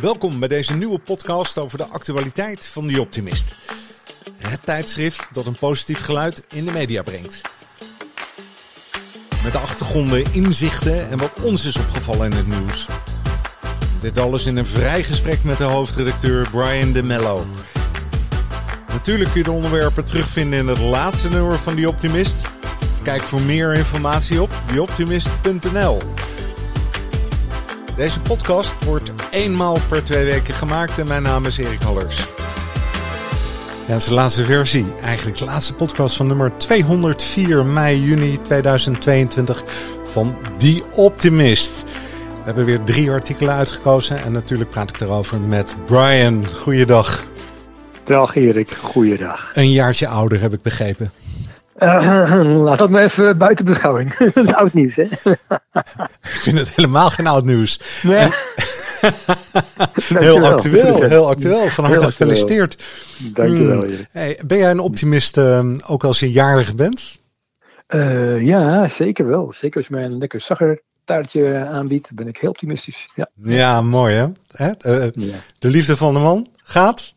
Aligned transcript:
Welkom 0.00 0.38
bij 0.38 0.48
deze 0.48 0.74
nieuwe 0.74 0.98
podcast 0.98 1.58
over 1.58 1.78
de 1.78 1.84
actualiteit 1.84 2.66
van 2.66 2.88
The 2.88 3.00
Optimist. 3.00 3.56
Het 4.36 4.60
tijdschrift 4.64 5.28
dat 5.32 5.46
een 5.46 5.58
positief 5.58 6.00
geluid 6.00 6.42
in 6.48 6.64
de 6.64 6.72
media 6.72 7.02
brengt. 7.02 7.40
Met 9.42 9.52
de 9.52 9.58
achtergronden, 9.58 10.24
inzichten 10.32 11.08
en 11.08 11.18
wat 11.18 11.32
ons 11.42 11.64
is 11.64 11.76
opgevallen 11.76 12.30
in 12.30 12.36
het 12.36 12.46
nieuws. 12.46 12.86
Dit 14.00 14.18
alles 14.18 14.46
in 14.46 14.56
een 14.56 14.66
vrij 14.66 15.04
gesprek 15.04 15.44
met 15.44 15.58
de 15.58 15.64
hoofdredacteur 15.64 16.48
Brian 16.50 16.92
de 16.92 17.02
Mello. 17.02 17.46
Natuurlijk 18.88 19.30
kun 19.30 19.38
je 19.38 19.46
de 19.46 19.52
onderwerpen 19.52 20.04
terugvinden 20.04 20.58
in 20.58 20.66
het 20.66 20.78
laatste 20.78 21.28
nummer 21.28 21.58
van 21.58 21.76
The 21.76 21.88
Optimist. 21.88 22.46
Kijk 23.02 23.22
voor 23.22 23.40
meer 23.40 23.74
informatie 23.74 24.42
op 24.42 24.50
theoptimist.nl. 24.66 25.98
Deze 27.98 28.20
podcast 28.20 28.84
wordt 28.84 29.12
eenmaal 29.30 29.78
per 29.88 30.04
twee 30.04 30.24
weken 30.24 30.54
gemaakt 30.54 30.98
en 30.98 31.06
mijn 31.06 31.22
naam 31.22 31.44
is 31.44 31.58
Erik 31.58 31.80
Hallers. 31.80 32.16
Ja, 32.16 33.92
het 33.92 34.00
is 34.00 34.04
de 34.04 34.14
laatste 34.14 34.44
versie, 34.44 34.86
eigenlijk 35.02 35.38
de 35.38 35.44
laatste 35.44 35.74
podcast 35.74 36.16
van 36.16 36.26
nummer 36.26 36.56
204 36.56 37.64
mei, 37.64 38.04
juni 38.04 38.40
2022 38.42 39.64
van 40.04 40.36
The 40.56 40.82
Optimist. 40.94 41.82
We 41.82 42.44
hebben 42.44 42.64
weer 42.64 42.84
drie 42.84 43.10
artikelen 43.10 43.54
uitgekozen 43.54 44.22
en 44.22 44.32
natuurlijk 44.32 44.70
praat 44.70 44.90
ik 44.90 44.98
daarover 44.98 45.40
met 45.40 45.76
Brian. 45.86 46.46
Goeiedag. 46.46 47.24
Dag 48.04 48.36
Erik, 48.36 48.70
goeiedag. 48.70 49.50
Een 49.54 49.70
jaartje 49.70 50.08
ouder 50.08 50.40
heb 50.40 50.52
ik 50.52 50.62
begrepen. 50.62 51.12
Uh, 51.78 52.44
laat 52.64 52.78
dat 52.78 52.90
maar 52.90 53.02
even 53.02 53.38
buiten 53.38 53.64
beschouwing. 53.64 54.16
dat 54.34 54.44
is 54.44 54.54
oud 54.54 54.72
nieuws, 54.72 54.96
hè? 54.96 55.02
ik 56.22 56.38
vind 56.40 56.58
het 56.58 56.68
helemaal 56.74 57.10
geen 57.10 57.26
oud 57.26 57.44
nieuws. 57.44 57.80
Nee. 58.02 58.16
En... 58.16 58.32
heel 60.18 60.46
actueel, 60.46 61.02
heel 61.02 61.28
actueel. 61.28 61.68
Van 61.68 61.84
harte 61.84 62.04
gefeliciteerd. 62.04 62.84
Dankjewel, 63.18 63.84
Erik. 63.84 64.06
Hey, 64.10 64.40
ben 64.46 64.58
jij 64.58 64.70
een 64.70 64.80
optimist 64.80 65.36
uh, 65.36 65.70
ook 65.86 66.04
als 66.04 66.20
je 66.20 66.32
jarig 66.32 66.74
bent? 66.74 67.18
Uh, 67.94 68.46
ja, 68.46 68.88
zeker 68.88 69.26
wel. 69.26 69.52
Zeker 69.52 69.76
als 69.76 69.86
je 69.86 69.94
mij 69.94 70.04
een 70.04 70.18
lekker 70.18 70.40
zaggertaartje 70.40 71.66
aanbiedt, 71.72 72.14
ben 72.14 72.28
ik 72.28 72.36
heel 72.36 72.50
optimistisch. 72.50 73.08
Ja, 73.14 73.28
ja 73.44 73.80
mooi 73.80 74.14
hè? 74.14 74.26
hè? 74.52 74.70
Ja. 75.12 75.36
De 75.58 75.68
liefde 75.68 75.96
van 75.96 76.14
de 76.14 76.20
man 76.20 76.48
gaat? 76.64 77.14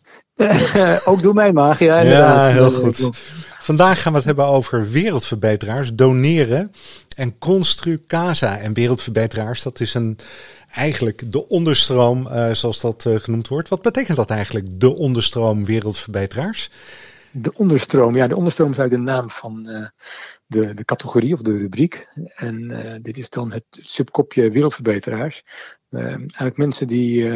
ook 1.06 1.22
door 1.22 1.34
mij 1.34 1.52
maag, 1.52 1.80
ja. 1.80 2.00
Ja, 2.00 2.48
heel 2.48 2.72
goed. 2.72 3.10
Vandaag 3.62 4.02
gaan 4.02 4.12
we 4.12 4.18
het 4.18 4.28
hebben 4.28 4.46
over 4.46 4.90
wereldverbeteraars, 4.90 5.94
doneren 5.94 6.72
en 7.16 7.38
Construcasa. 7.38 8.58
En 8.58 8.74
wereldverbeteraars, 8.74 9.64
dat 9.64 9.80
is 9.80 9.94
een, 9.94 10.18
eigenlijk 10.72 11.32
de 11.32 11.48
onderstroom, 11.48 12.28
uh, 12.28 12.52
zoals 12.52 12.82
dat 12.82 13.06
uh, 13.06 13.16
genoemd 13.16 13.48
wordt. 13.48 13.70
Wat 13.70 13.82
betekent 13.82 14.18
dat 14.18 14.30
eigenlijk, 14.30 14.80
de 14.80 14.96
onderstroom 14.96 15.66
wereldverbeteraars? 15.66 16.70
De 17.32 17.54
onderstroom, 17.54 18.16
ja, 18.16 18.28
de 18.28 18.36
onderstroom 18.36 18.72
is 18.72 18.78
eigenlijk 18.78 19.08
de 19.08 19.14
naam 19.14 19.30
van 19.30 19.70
uh, 19.70 19.88
de, 20.46 20.74
de 20.74 20.86
categorie 20.86 21.34
of 21.34 21.42
de 21.42 21.58
rubriek. 21.58 22.08
En 22.36 23.00
dit 23.02 23.18
is 23.18 23.30
dan 23.30 23.52
het 23.52 23.64
subkopje 23.70 24.50
wereldverbeteraars. 24.50 25.44
eigenlijk 25.90 26.58
mensen 26.58 26.88
die 26.88 27.32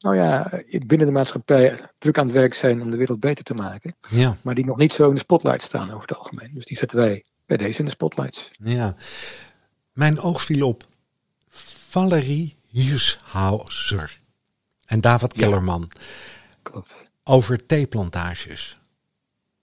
nou 0.00 0.16
ja, 0.16 0.62
binnen 0.86 1.06
de 1.06 1.12
maatschappij 1.12 1.80
druk 1.98 2.18
aan 2.18 2.24
het 2.24 2.34
werk 2.34 2.54
zijn 2.54 2.82
om 2.82 2.90
de 2.90 2.96
wereld 2.96 3.20
beter 3.20 3.44
te 3.44 3.54
maken. 3.54 3.94
Ja. 4.08 4.36
Maar 4.42 4.54
die 4.54 4.64
nog 4.64 4.76
niet 4.76 4.92
zo 4.92 5.08
in 5.08 5.14
de 5.14 5.20
spotlight 5.20 5.62
staan 5.62 5.90
over 5.90 6.08
het 6.08 6.16
algemeen. 6.16 6.50
Dus 6.54 6.64
die 6.64 6.76
zetten 6.76 6.98
wij 6.98 7.24
bij 7.46 7.56
deze 7.56 7.78
in 7.78 7.84
de 7.84 7.90
spotlights. 7.90 8.50
Ja. 8.52 8.94
Mijn 9.92 10.20
oog 10.20 10.42
viel 10.42 10.68
op 10.68 10.86
Valerie 11.88 12.56
Hirschhauser 12.68 14.20
en 14.86 15.00
David 15.00 15.32
ja. 15.36 15.46
Kellerman. 15.46 15.90
Klopt. 16.62 16.92
Over 17.24 17.66
theeplantages. 17.66 18.78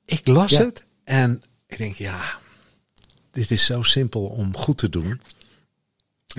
Ik 0.05 0.27
las 0.27 0.51
Ja. 0.51 0.63
het 0.63 0.85
en 1.03 1.41
ik 1.67 1.77
denk, 1.77 1.95
ja, 1.95 2.39
dit 3.31 3.51
is 3.51 3.65
zo 3.65 3.81
simpel 3.81 4.25
om 4.25 4.55
goed 4.55 4.77
te 4.77 4.89
doen. 4.89 5.21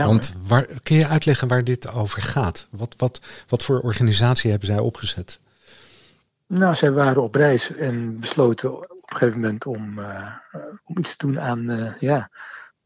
Want 0.07 0.35
waar, 0.47 0.67
kun 0.83 0.97
je 0.97 1.07
uitleggen 1.07 1.49
waar 1.49 1.65
dit 1.65 1.93
over 1.93 2.23
gaat? 2.23 2.69
Wat, 2.71 2.95
wat, 2.97 3.21
wat 3.49 3.65
voor 3.65 3.81
organisatie 3.81 4.51
hebben 4.51 4.69
zij 4.69 4.79
opgezet? 4.79 5.41
Nou, 6.47 6.75
zij 6.75 6.93
waren 6.93 7.23
op 7.23 7.35
reis 7.35 7.75
en 7.75 8.21
besloten 8.21 8.77
op 8.77 8.91
een 8.91 9.17
gegeven 9.17 9.41
moment 9.41 9.67
om, 9.67 9.99
uh, 9.99 10.35
om 10.85 10.99
iets 10.99 11.17
te 11.17 11.27
doen 11.27 11.41
aan, 11.41 11.71
uh, 11.71 11.93
ja, 11.99 12.31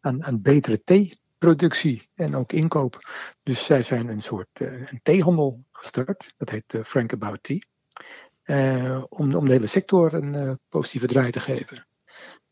aan, 0.00 0.24
aan 0.24 0.42
betere 0.42 0.82
theeproductie 0.84 2.08
en 2.14 2.34
ook 2.34 2.52
inkoop. 2.52 3.10
Dus 3.42 3.64
zij 3.64 3.82
zijn 3.82 4.08
een 4.08 4.22
soort 4.22 4.60
uh, 4.60 4.90
een 4.90 5.00
theehandel 5.02 5.64
gestart. 5.72 6.34
Dat 6.36 6.50
heet 6.50 6.76
Frank 6.84 7.12
About 7.12 7.42
Tea. 7.42 7.60
om, 9.08 9.34
om 9.34 9.44
de 9.44 9.52
hele 9.52 9.66
sector 9.66 10.14
een 10.14 10.58
positieve 10.68 11.06
draai 11.06 11.30
te 11.30 11.40
geven. 11.40 11.86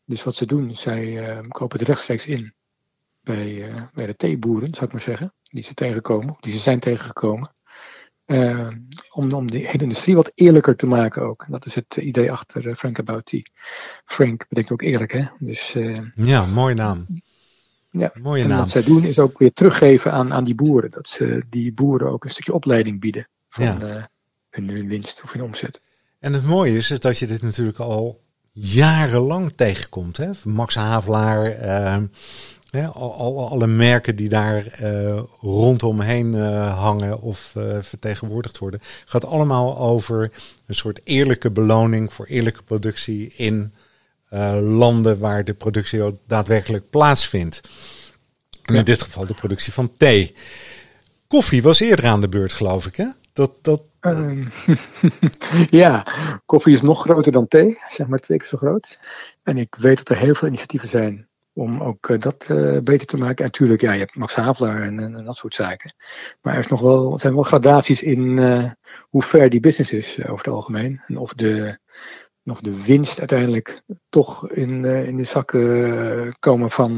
Dus 0.05 0.23
wat 0.23 0.35
ze 0.35 0.45
doen, 0.45 0.75
zij 0.75 1.41
kopen 1.47 1.79
het 1.79 1.87
rechtstreeks 1.87 2.25
in 2.25 2.53
bij, 3.21 3.69
uh, 3.69 3.81
bij 3.93 4.05
de 4.05 4.15
theeboeren, 4.15 4.73
zou 4.73 4.85
ik 4.85 4.91
maar 4.91 5.01
zeggen, 5.01 5.33
die 5.43 5.63
ze 5.63 5.73
tegenkomen, 5.73 6.35
die 6.39 6.53
ze 6.53 6.59
zijn 6.59 6.79
tegengekomen. 6.79 7.55
Uh, 8.25 8.67
om, 9.11 9.31
om 9.31 9.51
de 9.51 9.57
hele 9.57 9.83
industrie 9.83 10.15
wat 10.15 10.31
eerlijker 10.35 10.75
te 10.75 10.85
maken 10.85 11.21
ook. 11.21 11.45
Dat 11.49 11.65
is 11.65 11.75
het 11.75 11.95
idee 11.95 12.31
achter 12.31 12.65
uh, 12.67 12.75
Frank 12.75 12.99
About 12.99 13.25
Tea. 13.25 13.41
Frank 14.05 14.45
betekent 14.49 14.71
ook 14.71 14.81
eerlijk, 14.81 15.11
hè? 15.11 15.23
Dus, 15.39 15.75
ja, 16.15 16.45
mooie 16.45 16.75
naam. 16.75 17.07
Ja, 17.91 18.11
mooie 18.21 18.43
en 18.43 18.49
naam. 18.49 18.57
wat 18.57 18.69
zij 18.69 18.83
doen 18.83 19.03
is 19.03 19.19
ook 19.19 19.39
weer 19.39 19.53
teruggeven 19.53 20.11
aan, 20.11 20.33
aan 20.33 20.43
die 20.43 20.55
boeren. 20.55 20.91
Dat 20.91 21.07
ze 21.07 21.43
die 21.49 21.73
boeren 21.73 22.11
ook 22.11 22.23
een 22.23 22.29
stukje 22.29 22.53
opleiding 22.53 22.99
bieden 22.99 23.27
van 23.49 23.63
Ja. 23.63 24.09
hun, 24.49 24.69
hun 24.69 24.87
winst 24.87 25.21
of 25.23 25.31
hun 25.31 25.41
omzet. 25.41 25.81
En 26.19 26.33
het 26.33 26.43
mooie 26.43 26.75
is, 26.77 26.91
is 26.91 26.99
dat 26.99 27.19
je 27.19 27.27
dit 27.27 27.41
natuurlijk 27.41 27.79
al 27.79 28.19
jarenlang 28.51 29.51
tegenkomt. 29.55 30.17
Hè? 30.17 30.29
Max 30.43 30.75
Havelaar, 30.75 31.45
ehm, 31.45 32.05
Ja, 32.71 32.85
al, 32.85 33.13
al, 33.13 33.49
alle 33.49 33.67
merken 33.67 34.15
die 34.15 34.29
daar 34.29 34.81
uh, 34.81 35.21
rondomheen 35.41 36.33
uh, 36.33 36.77
hangen 36.79 37.21
of 37.21 37.53
uh, 37.57 37.77
vertegenwoordigd 37.81 38.57
worden, 38.57 38.79
gaat 39.05 39.25
allemaal 39.25 39.77
over 39.77 40.31
een 40.65 40.75
soort 40.75 41.01
eerlijke 41.03 41.51
beloning 41.51 42.13
voor 42.13 42.25
eerlijke 42.25 42.63
productie 42.63 43.33
in 43.35 43.73
landen 44.61 45.19
waar 45.19 45.43
de 45.43 45.53
productie 45.53 46.01
ook 46.01 46.17
daadwerkelijk 46.27 46.89
plaatsvindt. 46.89 47.61
En 48.61 48.75
in 48.75 48.83
dit 48.83 49.01
geval 49.01 49.25
de 49.25 49.33
productie 49.33 49.73
van 49.73 49.91
thee. 49.97 50.35
Koffie 51.27 51.61
was 51.61 51.79
eerder 51.79 52.05
aan 52.05 52.21
de 52.21 52.29
beurt, 52.29 52.53
geloof 52.53 52.85
ik, 52.85 52.95
hè? 52.95 53.07
Dat, 53.33 53.51
dat, 53.61 53.81
Um, 54.05 54.47
ja, 55.69 56.07
koffie 56.45 56.73
is 56.73 56.81
nog 56.81 57.01
groter 57.01 57.31
dan 57.31 57.47
thee, 57.47 57.77
zeg 57.89 58.07
maar 58.07 58.19
twee 58.19 58.37
keer 58.37 58.47
zo 58.47 58.57
groot. 58.57 58.99
En 59.43 59.57
ik 59.57 59.75
weet 59.75 59.97
dat 59.97 60.09
er 60.09 60.17
heel 60.17 60.35
veel 60.35 60.47
initiatieven 60.47 60.89
zijn 60.89 61.27
om 61.53 61.81
ook 61.81 62.09
uh, 62.09 62.19
dat 62.19 62.47
uh, 62.51 62.79
beter 62.79 63.07
te 63.07 63.17
maken. 63.17 63.37
En 63.37 63.43
natuurlijk, 63.43 63.81
ja, 63.81 63.91
je 63.91 63.99
hebt 63.99 64.15
Max 64.15 64.35
Havelaar 64.35 64.81
en, 64.81 64.99
en, 64.99 65.15
en, 65.15 65.25
dat 65.25 65.35
soort 65.35 65.53
zaken. 65.53 65.93
Maar 66.41 66.53
er, 66.53 66.59
is 66.59 66.67
nog 66.67 66.81
wel, 66.81 67.13
er 67.13 67.19
zijn 67.19 67.33
wel 67.33 67.43
gradaties 67.43 68.03
in 68.03 68.37
uh, 68.37 68.71
hoe 68.99 69.23
ver 69.23 69.49
die 69.49 69.59
business 69.59 69.93
is 69.93 70.17
over 70.19 70.45
het 70.45 70.53
algemeen. 70.53 71.01
En 71.07 71.17
of 71.17 71.33
de, 71.33 71.79
of 72.45 72.61
de 72.61 72.83
winst 72.83 73.19
uiteindelijk 73.19 73.81
toch 74.09 74.49
in, 74.49 74.85
in 74.85 75.17
de 75.17 75.23
zakken 75.23 76.35
komen 76.39 76.69
van, 76.69 76.97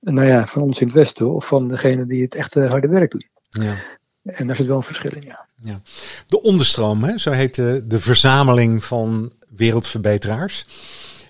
nou 0.00 0.26
ja, 0.26 0.46
van 0.46 0.62
ons 0.62 0.80
in 0.80 0.86
het 0.86 0.96
Westen 0.96 1.34
of 1.34 1.46
van 1.46 1.68
degene 1.68 2.06
die 2.06 2.22
het 2.22 2.34
echte 2.34 2.66
harde 2.66 2.88
werk 2.88 3.10
doen. 3.10 3.28
ja. 3.48 3.74
En 4.22 4.46
daar 4.46 4.56
zit 4.56 4.66
wel 4.66 4.76
een 4.76 4.82
verschil 4.82 5.12
in, 5.12 5.22
ja. 5.22 5.48
Ja. 5.56 5.80
De 6.26 6.42
onderstroom, 6.42 7.04
hè? 7.04 7.18
zo 7.18 7.30
heet 7.30 7.54
de, 7.54 7.84
de 7.86 7.98
verzameling 7.98 8.84
van 8.84 9.32
wereldverbeteraars. 9.48 10.66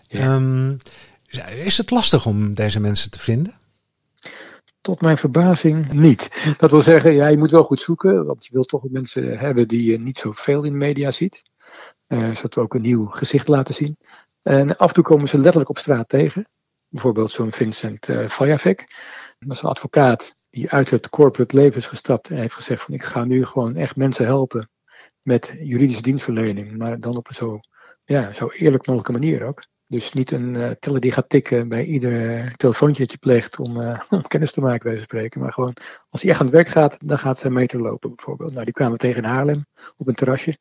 Ja. 0.08 0.34
Um, 0.34 0.78
is 1.65 1.76
het 1.78 1.91
lastig 1.91 2.26
om 2.26 2.54
deze 2.54 2.81
mensen 2.81 3.10
te 3.10 3.19
vinden? 3.19 3.53
Tot 4.81 5.00
mijn 5.00 5.16
verbazing 5.16 5.93
niet. 5.93 6.55
Dat 6.58 6.70
wil 6.70 6.82
zeggen, 6.82 7.12
ja, 7.12 7.26
je 7.26 7.38
moet 7.38 7.50
wel 7.50 7.64
goed 7.64 7.81
zoeken, 7.81 8.26
want 8.26 8.46
je 8.46 8.52
wilt 8.52 8.69
toch 8.69 8.84
mensen 8.90 9.38
hebben 9.38 9.69
die 9.69 9.90
je 9.90 9.99
niet 9.99 10.19
zoveel 10.19 10.64
in 10.64 10.73
de 10.73 10.79
media 10.79 11.11
ziet. 11.11 11.43
Uh, 12.08 12.34
zodat 12.34 12.55
we 12.55 12.61
ook 12.61 12.75
een 12.75 12.82
nieuw 12.82 13.06
gezicht 13.06 13.49
laten 13.49 13.75
zien. 13.75 13.96
En 14.43 14.76
af 14.76 14.88
en 14.88 14.94
toe 14.94 15.05
komen 15.05 15.29
ze 15.29 15.38
letterlijk 15.38 15.70
op 15.70 15.79
straat 15.79 16.08
tegen. 16.08 16.49
Bijvoorbeeld 16.88 17.31
zo'n 17.31 17.52
Vincent 17.52 18.08
uh, 18.08 18.28
Fajavek. 18.28 18.78
Dat 19.38 19.56
is 19.56 19.62
een 19.62 19.69
advocaat 19.69 20.35
die 20.50 20.70
uit 20.70 20.90
het 20.90 21.08
corporate 21.08 21.56
leven 21.56 21.76
is 21.76 21.87
gestapt 21.87 22.31
en 22.31 22.37
heeft 22.37 22.55
gezegd 22.55 22.82
van 22.82 22.94
ik 22.94 23.02
ga 23.02 23.25
nu 23.25 23.44
gewoon 23.44 23.76
echt 23.76 23.96
mensen 23.96 24.25
helpen 24.25 24.70
met 25.23 25.55
juridische 25.62 26.02
dienstverlening, 26.02 26.78
maar 26.78 27.00
dan 27.00 27.17
op 27.17 27.28
een 27.28 27.35
zo, 27.35 27.61
ja, 28.05 28.32
zo 28.32 28.49
eerlijk 28.49 28.87
mogelijke 28.87 29.12
manier 29.12 29.43
ook. 29.43 29.64
Dus 29.92 30.12
niet 30.12 30.30
een 30.30 30.54
uh, 30.54 30.70
teller 30.70 31.00
die 31.00 31.12
gaat 31.12 31.28
tikken 31.28 31.68
bij 31.68 31.84
ieder 31.84 32.52
telefoontje 32.56 33.02
dat 33.02 33.12
je 33.12 33.18
pleegt 33.18 33.58
om, 33.58 33.80
uh, 33.80 34.00
om 34.10 34.22
kennis 34.22 34.52
te 34.52 34.60
maken 34.60 34.88
bij 34.90 34.96
ze 34.96 35.02
spreken. 35.02 35.40
Maar 35.40 35.52
gewoon, 35.52 35.74
als 36.08 36.22
hij 36.22 36.30
echt 36.30 36.40
aan 36.40 36.46
het 36.46 36.54
werk 36.54 36.68
gaat, 36.68 36.96
dan 37.04 37.18
gaat 37.18 37.38
zij 37.38 37.50
meter 37.50 37.80
lopen 37.80 38.14
bijvoorbeeld. 38.14 38.52
Nou, 38.52 38.64
die 38.64 38.74
kwamen 38.74 38.98
tegen 38.98 39.22
in 39.22 39.28
Haarlem 39.28 39.66
op 39.96 40.08
een 40.08 40.14
terrasje. 40.14 40.58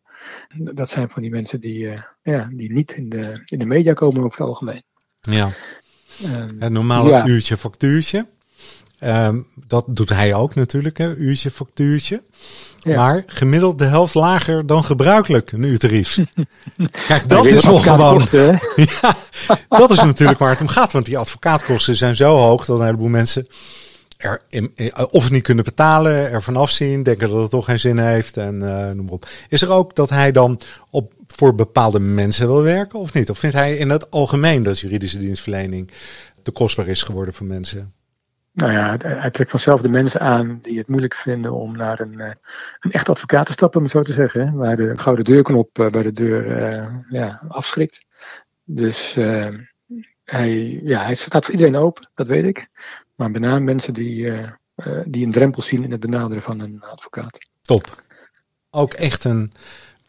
Dat 0.57 0.89
zijn 0.89 1.09
van 1.09 1.21
die 1.21 1.31
mensen 1.31 1.59
die, 1.59 1.83
uh, 1.83 2.01
ja, 2.21 2.49
die 2.53 2.71
niet 2.71 2.91
in 2.91 3.09
de, 3.09 3.41
in 3.45 3.59
de 3.59 3.65
media 3.65 3.93
komen 3.93 4.23
over 4.23 4.39
het 4.39 4.47
algemeen. 4.47 4.83
Ja. 5.21 5.51
Um, 6.23 6.55
Het 6.59 6.71
normale 6.71 7.09
ja. 7.09 7.25
uurtje 7.25 7.57
factuurtje. 7.57 8.27
Ehm, 9.01 9.39
dat 9.67 9.85
doet 9.87 10.09
hij 10.09 10.33
ook 10.33 10.55
natuurlijk, 10.55 10.97
hè, 10.97 11.15
uurtje, 11.15 11.51
factuurtje. 11.51 12.21
Ja. 12.79 12.95
Maar 12.95 13.23
gemiddeld 13.27 13.79
de 13.79 13.85
helft 13.85 14.13
lager 14.13 14.65
dan 14.65 14.83
gebruikelijk 14.83 15.51
een 15.51 15.63
uurtarief. 15.63 16.17
Kijk, 17.07 17.29
dat 17.29 17.45
is 17.45 17.65
wel 17.65 17.77
advocaat 17.77 17.99
gewoon. 17.99 18.17
kosten? 18.17 18.59
Ja, 18.99 19.17
dat 19.69 19.91
is 19.91 20.03
natuurlijk 20.03 20.39
waar 20.39 20.49
het 20.49 20.61
om 20.61 20.67
gaat. 20.67 20.91
Want 20.91 21.05
die 21.05 21.17
advocaatkosten 21.17 21.95
zijn 21.95 22.15
zo 22.15 22.35
hoog 22.35 22.65
dat 22.65 22.79
een 22.79 22.85
heleboel 22.85 23.07
mensen 23.07 23.47
er 24.17 24.41
in, 24.49 24.71
in- 24.75 24.93
of 25.09 25.23
het 25.23 25.31
niet 25.31 25.43
kunnen 25.43 25.63
betalen, 25.63 26.13
er 26.31 26.43
vanaf 26.43 26.69
zien, 26.69 27.03
denken 27.03 27.29
dat 27.29 27.41
het 27.41 27.49
toch 27.49 27.65
geen 27.65 27.79
zin 27.79 27.97
heeft 27.97 28.37
en 28.37 28.67
eh, 28.67 28.85
noem 28.95 29.05
maar 29.05 29.13
op. 29.13 29.27
Is 29.49 29.61
er 29.61 29.69
ook 29.69 29.95
dat 29.95 30.09
hij 30.09 30.31
dan 30.31 30.59
op, 30.89 31.13
voor 31.27 31.55
bepaalde 31.55 31.99
mensen 31.99 32.47
wil 32.47 32.61
werken 32.61 32.99
of 32.99 33.13
niet? 33.13 33.29
Of 33.29 33.39
vindt 33.39 33.55
hij 33.55 33.75
in 33.77 33.89
het 33.89 34.11
algemeen 34.11 34.63
dat 34.63 34.79
juridische 34.79 35.17
dienstverlening 35.17 35.91
te 36.43 36.51
kostbaar 36.51 36.87
is 36.87 37.03
geworden 37.03 37.33
voor 37.33 37.45
mensen? 37.47 37.93
Nou 38.53 38.71
ja, 38.71 38.97
hij- 38.97 39.29
trekt 39.29 39.49
vanzelf 39.49 39.81
de 39.81 39.89
mensen 39.89 40.19
aan 40.21 40.59
die 40.61 40.77
het 40.77 40.87
moeilijk 40.87 41.15
vinden 41.15 41.53
om 41.53 41.75
naar 41.77 41.99
een, 41.99 42.19
eh, 42.19 42.31
een 42.79 42.91
echt 42.91 43.09
advocaat 43.09 43.45
te 43.45 43.51
stappen, 43.51 43.77
om 43.77 43.83
het 43.83 43.93
zo 43.95 44.01
te 44.01 44.13
zeggen. 44.13 44.47
Hè? 44.47 44.51
Waar 44.53 44.75
de 44.75 44.97
gouden 44.97 45.25
deurknop 45.25 45.79
eh, 45.79 45.89
bij 45.89 46.01
de 46.01 46.13
deur 46.13 46.47
eh, 46.57 46.95
ja, 47.09 47.41
afschrikt. 47.47 48.05
Dus 48.63 49.13
hij, 50.23 50.81
ja, 50.83 51.03
hij 51.03 51.15
staat 51.15 51.45
voor 51.45 51.53
iedereen 51.53 51.75
open, 51.75 52.09
dat 52.15 52.27
weet 52.27 52.45
ik. 52.45 52.67
Maar 53.15 53.31
met 53.31 53.41
name 53.41 53.59
mensen 53.59 53.93
die, 53.93 54.31
die 55.05 55.25
een 55.25 55.31
drempel 55.31 55.61
zien 55.61 55.83
in 55.83 55.91
het 55.91 55.99
benaderen 55.99 56.43
van 56.43 56.59
een 56.59 56.81
advocaat. 56.81 57.37
Top. 57.61 58.03
Ook 58.69 58.93
echt 58.93 59.23
een, 59.23 59.51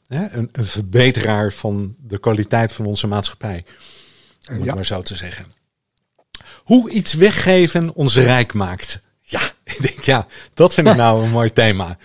hè, 0.06 0.26
een, 0.30 0.48
een 0.52 0.64
verbeteraar 0.64 1.52
van 1.52 1.94
de 1.98 2.18
kwaliteit 2.18 2.72
van 2.72 2.86
onze 2.86 3.06
maatschappij. 3.06 3.64
Om 4.50 4.54
het 4.56 4.64
Ja. 4.64 4.74
maar 4.74 4.84
zo 4.86 5.02
te 5.02 5.16
zeggen. 5.16 5.44
Hoe 6.64 6.90
iets 6.90 7.14
weggeven 7.14 7.94
ons 7.94 8.16
rijk 8.16 8.52
maakt. 8.52 9.00
Ja, 9.22 9.40
ik 9.64 9.76
denk 9.82 10.00
ja, 10.00 10.26
dat 10.54 10.74
vind 10.74 10.88
ik 10.88 10.96
nou 10.96 11.22
een 11.24 11.30
mooi 11.30 11.52
thema. 11.52 11.96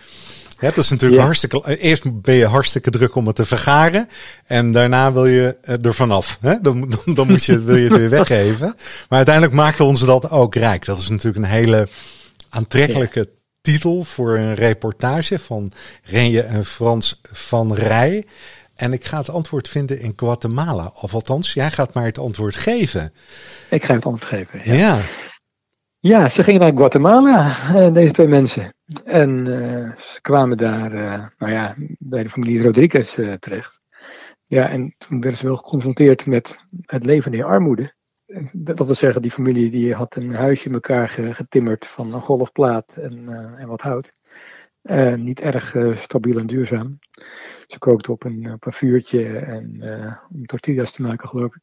Ja, 0.60 0.68
het 0.68 0.78
is 0.78 0.90
natuurlijk 0.90 1.20
Ja. 1.20 1.26
hartstikke. 1.26 1.78
Eerst 1.78 2.22
ben 2.22 2.36
je 2.36 2.46
hartstikke 2.46 2.90
druk 2.90 3.16
om 3.16 3.28
het 3.28 3.36
te 3.36 3.46
vergaren. 3.46 4.10
En 4.46 4.72
daarna 4.72 5.14
wil 5.14 5.26
je 5.26 5.58
eh, 5.62 5.86
er 5.86 5.94
vanaf. 5.94 6.38
Hè? 6.42 6.62
Dan, 6.62 6.90
dan, 7.06 7.14
dan 7.14 7.28
moet 7.28 7.46
je, 7.46 7.64
wil 7.64 7.76
je 7.76 7.88
het 7.88 7.96
weer 7.98 8.10
weggeven. 8.10 8.76
Maar 9.10 9.18
uiteindelijk 9.18 9.56
maakte 9.56 9.84
ons 9.84 10.00
dat 10.06 10.30
ook 10.30 10.56
rijk. 10.56 10.86
Dat 10.86 11.00
is 11.00 11.10
natuurlijk 11.10 11.46
een 11.46 11.52
hele 11.52 11.88
aantrekkelijke 12.50 13.30
titel 13.62 14.04
voor 14.04 14.38
een 14.38 14.56
reportage 14.56 15.40
van 15.40 15.72
Renje 16.04 16.42
en 16.42 16.66
Frans 16.66 17.22
van 17.32 17.74
Rij. 17.74 18.26
En 18.78 18.94
ik 18.94 19.06
ga 19.06 19.18
het 19.18 19.30
antwoord 19.30 19.68
vinden 19.70 20.00
in 20.00 20.14
Guatemala. 20.16 20.92
Of 21.02 21.14
althans, 21.14 21.54
jij 21.54 21.72
gaat 21.72 21.94
maar 21.94 22.06
het 22.06 22.18
antwoord 22.18 22.56
geven. 22.56 23.14
Ik 23.70 23.84
ga 23.84 23.94
het 23.94 24.06
antwoord 24.06 24.32
geven. 24.34 24.62
Ja. 24.64 24.74
Ja. 24.74 25.00
Ja, 26.00 26.30
ze 26.30 26.44
gingen 26.44 26.62
naar 26.62 26.72
Guatemala, 26.76 27.56
eh, 27.76 27.94
deze 27.94 28.14
twee 28.14 28.28
mensen. 28.28 28.74
En 29.06 29.48
eh, 29.48 29.98
ze 29.98 30.22
kwamen 30.22 30.58
daar, 30.58 30.94
eh, 30.94 31.26
nou 31.38 31.52
ja, 31.52 31.76
bij 32.00 32.24
de 32.24 32.30
familie 32.30 32.62
Rodriguez 32.64 33.14
terecht. 33.40 33.80
Ja, 34.46 34.70
en 34.70 34.96
toen 34.98 35.20
werden 35.22 35.40
ze 35.40 35.46
wel 35.46 35.56
geconfronteerd 35.56 36.26
met 36.26 36.58
het 36.82 37.06
leven 37.06 37.34
in 37.34 37.44
armoede. 37.44 37.96
Dat 38.52 38.86
wil 38.86 38.96
zeggen, 38.96 39.22
die 39.22 39.32
familie 39.32 39.70
die 39.72 39.94
had 39.94 40.16
een 40.16 40.34
huisje 40.36 40.68
in 40.68 40.74
elkaar 40.74 41.10
ge- 41.10 41.34
getimmerd 41.34 41.86
van 41.86 42.14
een 42.14 42.22
golfplaat 42.22 42.96
en, 42.96 43.30
en 43.58 43.68
wat 43.68 43.82
hout. 43.82 44.14
Niet 45.16 45.42
erg 45.42 45.76
stabiel 45.98 46.38
en 46.40 46.48
duurzaam. 46.48 47.00
Ze 47.68 47.80
kookten 47.80 48.14
op 48.14 48.24
een, 48.24 48.52
op 48.54 48.66
een 48.66 48.72
vuurtje 48.72 49.38
en, 49.38 49.78
eh, 49.82 50.16
om 50.34 50.46
tortillas 50.46 50.92
te 50.92 51.02
maken, 51.02 51.28
geloof 51.28 51.56
ik. 51.56 51.62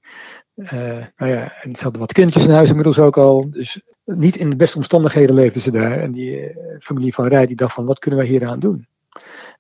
Eh, 0.55 1.05
nou 1.17 1.33
ja, 1.33 1.63
en 1.63 1.77
ze 1.77 1.83
hadden 1.83 2.01
wat 2.01 2.13
kindjes 2.13 2.45
in 2.45 2.53
huis 2.53 2.69
inmiddels 2.69 2.99
ook 2.99 3.17
al. 3.19 3.51
Dus 3.51 3.83
niet 4.05 4.37
in 4.37 4.51
de 4.51 4.57
beste 4.57 4.77
omstandigheden 4.77 5.35
leefden 5.35 5.63
ze 5.63 5.71
daar. 5.71 6.01
En 6.01 6.13
die 6.13 6.41
eh, 6.41 6.79
familie 6.79 7.15
van 7.15 7.27
Rij 7.27 7.47
die 7.47 7.57
dacht 7.57 7.75
van, 7.75 7.85
wat 7.85 7.99
kunnen 7.99 8.21
wij 8.21 8.29
hier 8.29 8.47
aan 8.47 8.59
doen? 8.59 8.89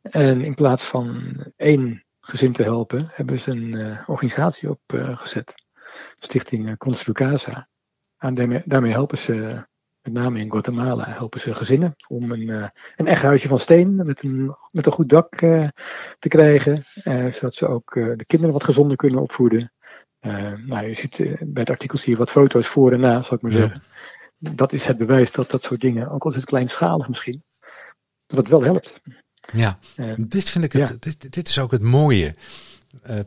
En 0.02 0.41
in 0.41 0.55
plaats 0.55 0.85
van 0.87 1.37
één 1.56 2.05
gezin 2.20 2.52
te 2.52 2.62
helpen, 2.62 3.06
hebben 3.11 3.41
ze 3.41 3.50
een 3.50 3.75
eh, 3.75 3.99
organisatie 4.06 4.70
opgezet. 4.70 5.55
Stichting 6.19 6.69
uh, 6.69 6.76
Constru 6.76 7.12
Casa. 7.12 7.69
En 8.19 8.35
daarmee, 8.35 8.62
daarmee 8.64 8.93
helpen 8.93 9.19
ze, 9.19 9.67
met 10.05 10.12
name 10.12 10.41
in 10.41 10.51
Guatemala, 10.51 11.05
helpen 11.09 11.41
ze 11.41 11.55
gezinnen 11.55 11.97
om 12.09 12.33
een, 12.33 12.49
uh, 12.49 12.67
een 12.97 13.06
echt 13.06 13.23
huisje 13.23 13.49
van 13.49 13.59
steen 13.59 13.95
met 13.95 14.23
een, 14.23 14.55
met 14.71 14.87
een 14.87 14.93
goed 14.93 15.09
dak 15.09 15.41
uh, 15.41 15.69
te 16.19 16.29
krijgen. 16.29 16.85
Uh, 17.05 17.33
zodat 17.33 17.55
ze 17.55 17.67
ook 17.67 17.93
de 17.95 18.25
kinderen 18.27 18.55
wat 18.55 18.65
gezonder 18.65 18.97
kunnen 18.97 19.21
opvoeden. 19.21 19.73
nou, 20.67 20.87
je 20.87 20.95
ziet 20.95 21.17
bij 21.41 21.62
het 21.62 21.71
artikel 21.71 21.99
zie 21.99 22.12
je 22.12 22.19
wat 22.19 22.31
foto's 22.31 22.67
voor 22.67 22.93
en 22.93 23.01
na, 23.01 23.23
zal 23.23 23.37
ik 23.37 23.43
maar 23.43 23.53
ja. 23.53 23.59
zeggen. 23.59 23.83
Dat 24.39 24.73
is 24.73 24.87
het 24.87 24.97
bewijs 24.97 25.33
dat 25.33 25.51
dat 25.51 25.62
soort 25.62 25.81
dingen, 25.81 26.09
ook 26.09 26.25
al 26.25 26.31
is 26.31 26.37
het 26.37 26.45
kleinschalig 26.45 27.09
misschien, 27.09 27.43
dat 28.27 28.39
het 28.39 28.49
wel 28.49 28.62
helpt. 28.62 29.01
Ja, 29.53 29.79
dit 30.17 30.51
vind 30.51 30.65
ik 30.65 30.73
het, 30.73 30.89
ja. 30.89 30.97
dit, 30.99 31.33
dit 31.33 31.49
is 31.49 31.59
ook 31.59 31.71
het 31.71 31.83
mooie 31.83 32.35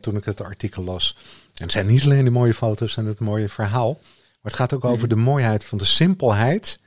toen 0.00 0.16
ik 0.16 0.24
het 0.24 0.40
artikel 0.40 0.82
las. 0.84 1.16
En 1.54 1.62
het 1.62 1.72
zijn 1.72 1.86
niet 1.86 2.04
alleen 2.04 2.24
de 2.24 2.30
mooie 2.30 2.54
foto's 2.54 2.96
en 2.96 3.06
het 3.06 3.20
mooie 3.20 3.48
verhaal, 3.48 4.00
maar 4.48 4.58
het 4.58 4.70
gaat 4.70 4.82
ook 4.84 4.92
over 4.92 5.08
de 5.08 5.16
mooiheid 5.16 5.64
van 5.64 5.78
de 5.78 5.84
simpelheid, 5.84 6.78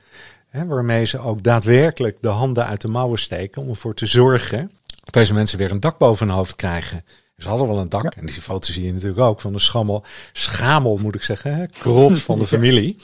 hè, 0.48 0.66
waarmee 0.66 1.04
ze 1.04 1.18
ook 1.18 1.42
daadwerkelijk 1.42 2.18
de 2.20 2.28
handen 2.28 2.66
uit 2.66 2.80
de 2.80 2.88
mouwen 2.88 3.18
steken 3.18 3.62
om 3.62 3.68
ervoor 3.68 3.94
te 3.94 4.06
zorgen 4.06 4.70
dat 5.04 5.14
deze 5.14 5.34
mensen 5.34 5.58
weer 5.58 5.70
een 5.70 5.80
dak 5.80 5.98
boven 5.98 6.26
hun 6.26 6.36
hoofd 6.36 6.56
krijgen. 6.56 7.04
Ze 7.38 7.48
hadden 7.48 7.66
wel 7.66 7.78
een 7.78 7.88
dak, 7.88 8.02
ja. 8.02 8.20
en 8.20 8.26
die 8.26 8.40
foto 8.40 8.72
zie 8.72 8.84
je 8.84 8.92
natuurlijk 8.92 9.20
ook 9.20 9.40
van 9.40 9.52
de 9.52 9.58
schammel, 9.58 10.04
schamel 10.32 10.96
moet 10.96 11.14
ik 11.14 11.22
zeggen, 11.22 11.54
hè, 11.54 11.66
krot 11.66 12.18
van 12.18 12.38
de 12.38 12.46
familie. 12.46 12.96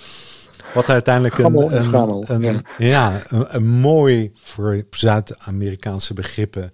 Wat 0.74 0.88
uiteindelijk 0.88 1.38
een, 1.38 2.44
een, 2.44 2.66
ja, 2.78 3.20
een, 3.28 3.54
een 3.54 3.68
mooi 3.68 4.32
voor 4.34 4.82
Zuid-Amerikaanse 4.90 6.14
begrippen 6.14 6.72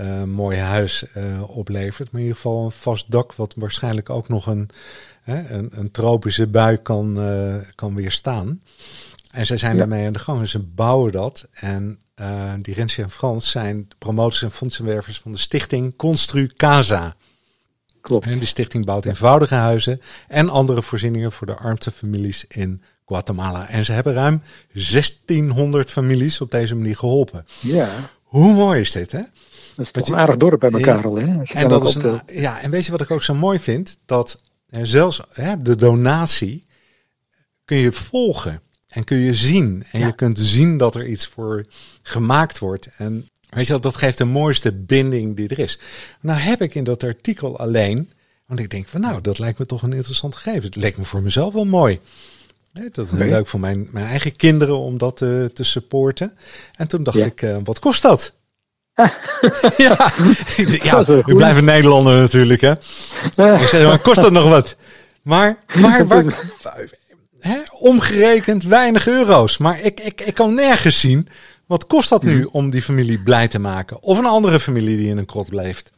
uh, 0.00 0.22
mooi 0.22 0.58
huis 0.58 1.04
uh, 1.16 1.56
oplevert. 1.56 2.10
Maar 2.10 2.20
in 2.20 2.26
ieder 2.26 2.42
geval 2.42 2.64
een 2.64 2.70
vast 2.70 3.10
dak 3.10 3.34
wat 3.34 3.54
waarschijnlijk 3.56 4.10
ook 4.10 4.28
nog 4.28 4.46
een, 4.46 4.70
hè, 5.22 5.50
een, 5.50 5.70
een, 5.72 5.90
tropische 5.90 6.46
bui 6.46 6.76
kan, 6.76 7.18
uh, 7.18 7.54
kan 7.74 7.94
weerstaan. 7.94 8.62
En 9.30 9.46
zij 9.46 9.58
zijn 9.58 9.72
ja. 9.72 9.78
daarmee 9.78 10.06
aan 10.06 10.12
de 10.12 10.18
gang. 10.18 10.40
Dus 10.40 10.50
ze 10.50 10.58
bouwen 10.58 11.12
dat. 11.12 11.48
En 11.52 11.98
die 12.62 12.74
Rensie 12.74 13.04
en 13.04 13.10
Frans 13.10 13.50
zijn 13.50 13.88
promotors 13.98 14.42
en 14.42 14.50
fondsenwervers 14.50 15.18
van 15.18 15.32
de 15.32 15.38
stichting 15.38 15.96
Constru 15.96 16.46
Casa. 16.56 17.16
Klopt. 18.00 18.26
En 18.26 18.38
die 18.38 18.48
stichting 18.48 18.84
bouwt 18.84 19.04
eenvoudige 19.04 19.54
huizen 19.54 20.00
en 20.28 20.48
andere 20.48 20.82
voorzieningen 20.82 21.32
voor 21.32 21.46
de 21.46 21.56
armste 21.56 21.90
families 21.90 22.44
in 22.48 22.82
Guatemala. 23.06 23.68
En 23.68 23.84
ze 23.84 23.92
hebben 23.92 24.12
ruim 24.12 24.42
1600 24.72 25.90
families 25.90 26.40
op 26.40 26.50
deze 26.50 26.74
manier 26.74 26.96
geholpen. 26.96 27.46
Ja. 27.60 28.10
Hoe 28.22 28.54
mooi 28.54 28.80
is 28.80 28.92
dit, 28.92 29.12
hè? 29.12 29.22
Dat 29.78 29.86
is 29.86 29.92
toch 29.92 30.08
een 30.08 30.16
aardig 30.16 30.36
dorp 30.36 30.60
bij 30.60 30.70
elkaar 30.70 30.96
ja. 30.96 31.02
al, 31.02 31.16
hè? 31.16 31.24
Je 31.24 31.52
En, 31.54 31.68
dat 31.68 31.86
is 31.86 31.94
een, 31.94 32.20
ja, 32.26 32.60
en 32.60 32.70
weet 32.70 32.84
je 32.84 32.90
wat 32.90 33.00
ik 33.00 33.10
ook 33.10 33.22
zo 33.22 33.34
mooi 33.34 33.58
vind? 33.58 33.98
Dat 34.06 34.40
eh, 34.68 34.80
zelfs 34.82 35.20
hè, 35.32 35.56
de 35.56 35.76
donatie 35.76 36.66
kun 37.64 37.76
je 37.76 37.92
volgen 37.92 38.62
en 38.88 39.04
kun 39.04 39.16
je 39.16 39.34
zien. 39.34 39.84
En 39.90 40.00
ja. 40.00 40.06
je 40.06 40.14
kunt 40.14 40.38
zien 40.38 40.76
dat 40.76 40.94
er 40.94 41.06
iets 41.06 41.26
voor 41.26 41.66
gemaakt 42.02 42.58
wordt. 42.58 42.88
En 42.96 43.28
weet 43.50 43.66
je, 43.66 43.78
dat 43.78 43.96
geeft 43.96 44.18
de 44.18 44.24
mooiste 44.24 44.72
binding 44.72 45.36
die 45.36 45.48
er 45.48 45.58
is. 45.58 45.78
Nou 46.20 46.38
heb 46.38 46.62
ik 46.62 46.74
in 46.74 46.84
dat 46.84 47.04
artikel 47.04 47.58
alleen, 47.58 48.10
want 48.46 48.60
ik 48.60 48.70
denk 48.70 48.88
van 48.88 49.00
nou, 49.00 49.20
dat 49.20 49.38
lijkt 49.38 49.58
me 49.58 49.66
toch 49.66 49.82
een 49.82 49.92
interessant 49.92 50.34
gegeven. 50.34 50.62
Het 50.62 50.76
leek 50.76 50.96
me 50.96 51.04
voor 51.04 51.22
mezelf 51.22 51.52
wel 51.52 51.64
mooi. 51.64 52.00
Dat 52.72 53.06
is 53.06 53.12
okay. 53.12 53.28
leuk 53.28 53.46
voor 53.46 53.60
mijn, 53.60 53.88
mijn 53.90 54.06
eigen 54.06 54.36
kinderen 54.36 54.78
om 54.78 54.98
dat 54.98 55.16
te, 55.16 55.50
te 55.54 55.64
supporten. 55.64 56.32
En 56.76 56.88
toen 56.88 57.02
dacht 57.02 57.16
ja. 57.16 57.24
ik, 57.24 57.42
uh, 57.42 57.56
wat 57.64 57.78
kost 57.78 58.02
dat? 58.02 58.32
ja, 59.76 60.12
ja 60.56 61.04
we 61.04 61.34
blijven 61.36 61.64
Nederlander 61.64 62.16
natuurlijk, 62.16 62.60
hè. 62.60 62.72
Ik 63.54 63.68
zeg, 63.68 63.86
maar 63.86 63.98
kost 63.98 64.22
dat 64.22 64.32
nog 64.32 64.48
wat? 64.48 64.76
Maar, 65.22 65.56
maar, 65.80 66.06
maar 66.06 66.24
hè, 67.40 67.58
omgerekend 67.80 68.62
weinig 68.62 69.06
euro's. 69.06 69.58
Maar 69.58 69.80
ik, 69.80 70.00
ik, 70.00 70.20
ik 70.20 70.34
kan 70.34 70.54
nergens 70.54 71.00
zien, 71.00 71.28
wat 71.66 71.86
kost 71.86 72.08
dat 72.08 72.22
nu 72.22 72.44
om 72.44 72.70
die 72.70 72.82
familie 72.82 73.22
blij 73.22 73.48
te 73.48 73.58
maken? 73.58 74.02
Of 74.02 74.18
een 74.18 74.26
andere 74.26 74.60
familie 74.60 74.96
die 74.96 75.08
in 75.08 75.18
een 75.18 75.26
krot 75.26 75.52
leeft? 75.52 75.90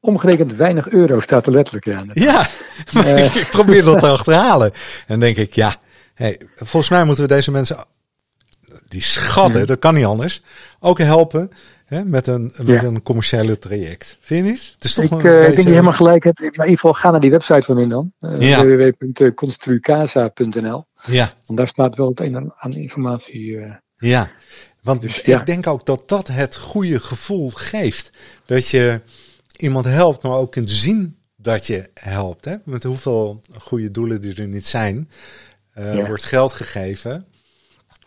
Omgerekend 0.00 0.54
weinig 0.54 0.88
euro 0.88 1.20
staat 1.20 1.46
er 1.46 1.52
letterlijk 1.52 1.88
aan. 1.88 2.10
Ja, 2.12 2.48
maar 2.94 3.06
uh. 3.06 3.24
ik, 3.24 3.34
ik 3.34 3.48
probeer 3.48 3.82
dat 3.84 4.00
te 4.00 4.08
achterhalen. 4.08 4.72
En 5.06 5.20
denk 5.20 5.36
ik, 5.36 5.54
ja, 5.54 5.76
hey, 6.14 6.40
volgens 6.56 6.88
mij 6.88 7.04
moeten 7.04 7.24
we 7.24 7.34
deze 7.34 7.50
mensen, 7.50 7.84
die 8.88 9.02
schatten, 9.02 9.58
hmm. 9.58 9.66
dat 9.66 9.78
kan 9.78 9.94
niet 9.94 10.04
anders, 10.04 10.42
ook 10.80 10.98
helpen 10.98 11.50
hè, 11.92 12.04
met, 12.04 12.26
een, 12.26 12.52
met 12.56 12.66
ja. 12.66 12.82
een 12.82 13.02
commerciële 13.02 13.58
traject. 13.58 14.18
Vind 14.20 14.44
je 14.44 14.50
niet? 14.50 14.70
Het 14.74 14.84
is 14.84 14.94
toch 14.94 15.04
ik 15.04 15.10
een 15.10 15.16
uh, 15.16 15.22
beetje... 15.22 15.40
denk 15.40 15.56
dat 15.56 15.64
je 15.64 15.70
helemaal 15.70 15.92
gelijk 15.92 16.24
hebt. 16.24 16.40
Maar 16.40 16.48
in 16.48 16.54
ieder 16.54 16.74
geval 16.74 16.92
ga 16.92 17.10
naar 17.10 17.20
die 17.20 17.30
website 17.30 17.62
van 17.62 17.76
hun 17.76 17.88
dan. 17.88 18.12
Uh, 18.20 18.40
ja. 18.40 18.64
www.construcasa.nl 18.64 20.84
Ja. 21.06 21.32
Want 21.46 21.58
daar 21.58 21.68
staat 21.68 21.96
wel 21.96 22.08
het 22.08 22.20
een 22.20 22.52
aan 22.56 22.72
informatie. 22.72 23.46
Uh, 23.46 23.72
ja. 23.96 24.30
Want 24.82 25.02
dus, 25.02 25.22
ik 25.22 25.46
denk 25.46 25.66
ook 25.66 25.86
dat 25.86 26.08
dat 26.08 26.28
het 26.28 26.56
goede 26.56 27.00
gevoel 27.00 27.50
geeft. 27.50 28.12
Dat 28.46 28.68
je 28.68 29.00
iemand 29.56 29.84
helpt, 29.84 30.22
maar 30.22 30.32
ook 30.32 30.52
kunt 30.52 30.70
zien 30.70 31.18
dat 31.36 31.66
je 31.66 31.90
helpt. 31.94 32.44
Hè? 32.44 32.56
Met 32.64 32.82
hoeveel 32.82 33.40
goede 33.58 33.90
doelen 33.90 34.20
die 34.20 34.34
er 34.34 34.46
niet 34.46 34.66
zijn, 34.66 35.10
uh, 35.78 35.94
ja. 35.94 36.06
wordt 36.06 36.24
geld 36.24 36.52
gegeven. 36.52 37.26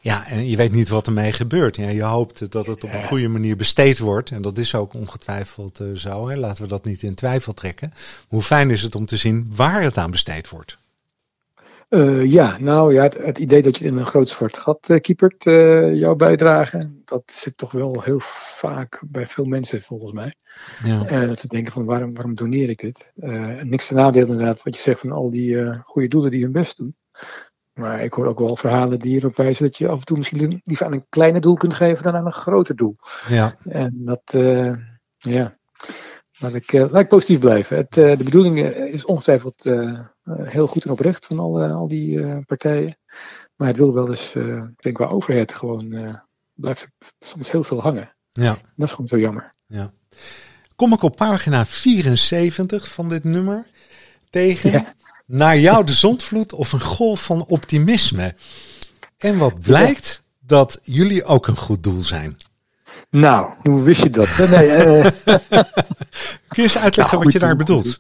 Ja, 0.06 0.28
en 0.28 0.50
je 0.50 0.56
weet 0.56 0.72
niet 0.72 0.90
wat 0.90 1.08
ermee 1.08 1.32
gebeurt. 1.32 1.76
Ja, 1.76 1.90
je 1.90 2.04
hoopt 2.04 2.52
dat 2.52 2.66
het 2.66 2.84
op 2.84 2.94
een 2.94 3.04
goede 3.04 3.28
manier 3.28 3.56
besteed 3.56 4.00
wordt. 4.00 4.32
En 4.32 4.42
dat 4.42 4.58
is 4.58 4.76
ook 4.76 4.94
ongetwijfeld 4.94 5.80
uh, 5.80 5.96
zo. 5.96 6.30
Hè. 6.30 6.36
Laten 6.36 6.64
we 6.64 6.70
dat 6.70 6.86
niet 6.86 7.04
in 7.04 7.16
twijfel 7.16 7.54
trekken. 7.54 7.92
hoe 8.28 8.42
fijn 8.42 8.70
is 8.70 8.82
het 8.82 8.96
om 8.96 9.06
te 9.06 9.18
zien 9.18 9.52
waar 9.56 9.82
het 9.82 9.98
aan 9.98 10.12
besteed 10.12 10.50
wordt? 10.50 10.78
Uh, 11.90 12.32
ja, 12.32 12.58
nou 12.60 12.94
ja, 12.94 13.04
het, 13.04 13.18
het, 13.18 13.38
idee 13.38 13.62
dat 13.62 13.78
je 13.78 13.86
in 13.86 13.98
een 13.98 14.06
groot 14.06 14.30
zwart 14.30 14.58
gat 14.58 14.90
uh, 14.90 15.00
kiepert, 15.00 15.44
jouw 15.98 16.16
bijdrage, 16.16 16.90
dat 17.06 17.24
zit 17.26 17.58
toch 17.58 17.72
wel 17.72 18.02
heel 18.02 18.22
vaak 18.24 19.02
bij 19.08 19.26
veel 19.26 19.46
mensen 19.46 19.82
volgens 19.82 20.12
mij. 20.12 20.36
Ja. 20.84 21.26
dat 21.26 21.40
ze 21.40 21.48
denken 21.48 21.74
van 21.74 21.86
waarom, 21.86 22.14
waarom 22.14 22.36
doneer 22.36 22.70
ik 22.70 22.80
dit? 22.80 23.12
niks 23.62 23.88
te 23.88 23.94
nadeel 23.94 24.26
inderdaad 24.26 24.64
wat 24.64 24.76
je 24.76 24.82
zegt 24.82 25.00
van 25.00 25.12
al 25.12 25.32
die 25.32 25.78
goede 25.84 26.08
doelen 26.08 26.32
die 26.32 26.44
hun 26.44 26.52
best 26.52 26.78
doen. 26.78 26.96
Maar 27.80 28.04
ik 28.04 28.14
hoor 28.14 28.26
ook 28.26 28.40
wel 28.40 28.56
verhalen 28.56 29.00
die 29.00 29.18
erop 29.18 29.36
wijzen 29.36 29.64
dat 29.64 29.78
je 29.78 29.88
af 29.88 30.00
en 30.00 30.06
toe 30.06 30.18
misschien 30.18 30.62
liever 30.64 30.86
aan 30.86 30.94
een 30.94 31.06
kleiner 31.10 31.42
doel 31.42 31.56
kunt 31.56 31.74
geven 31.74 32.04
dan 32.04 32.16
aan 32.16 32.26
een 32.26 32.32
groter 32.32 32.76
doel. 32.76 32.96
Ja. 33.28 33.56
En 33.64 33.94
dat, 33.96 34.22
ja, 35.18 35.58
laat 36.40 36.54
ik, 36.54 36.72
laat 36.72 36.96
ik 36.96 37.08
positief 37.08 37.40
blijven. 37.40 37.78
Het, 37.78 37.94
de 37.94 38.24
bedoeling 38.24 38.60
is 38.70 39.06
ongetwijfeld 39.06 39.64
heel 40.24 40.68
goed 40.68 40.86
en 40.86 40.92
oprecht 40.92 41.26
van 41.26 41.40
al, 41.40 41.64
al 41.64 41.88
die 41.88 42.42
partijen. 42.46 42.98
Maar 43.56 43.68
het 43.68 43.78
wil 43.78 43.94
wel 43.94 44.10
eens, 44.10 44.36
ik 44.36 44.82
denk 44.82 44.96
qua 44.96 45.06
overheid 45.06 45.54
gewoon, 45.54 46.20
blijft 46.54 46.88
soms 47.20 47.52
heel 47.52 47.64
veel 47.64 47.82
hangen. 47.82 48.16
Ja. 48.32 48.58
Dat 48.76 48.88
is 48.88 48.92
gewoon 48.92 49.08
zo 49.08 49.20
jammer. 49.20 49.54
Ja. 49.68 49.92
Kom 50.76 50.94
ik 50.94 51.02
op 51.02 51.16
pagina 51.16 51.66
74 51.66 52.88
van 52.88 53.10
dit 53.10 53.24
nummer 53.24 53.66
tegen. 54.30 54.72
Ja. 54.72 54.94
Naar 55.26 55.58
jou 55.58 55.84
de 55.84 55.94
zondvloed 55.94 56.54
of 56.54 56.74
een 56.74 56.82
golf 56.82 57.24
van 57.24 57.46
optimisme. 57.46 58.36
En 59.18 59.38
wat 59.38 59.60
blijkt, 59.60 60.24
dat 60.40 60.80
jullie 60.84 61.24
ook 61.24 61.48
een 61.48 61.58
goed 61.58 61.84
doel 61.84 62.02
zijn. 62.02 62.38
Nou, 63.10 63.54
hoe 63.62 63.82
wist 63.82 64.04
je 64.04 64.10
dat? 64.10 64.38
Nee, 64.50 64.68
uh... 64.68 65.06
Kun 66.48 66.64
je 66.64 66.70
eens 66.70 66.78
uitleggen 66.78 67.20
wat 67.20 67.32
je 67.32 67.40
daar 67.40 67.56
bedoelt? 67.56 68.00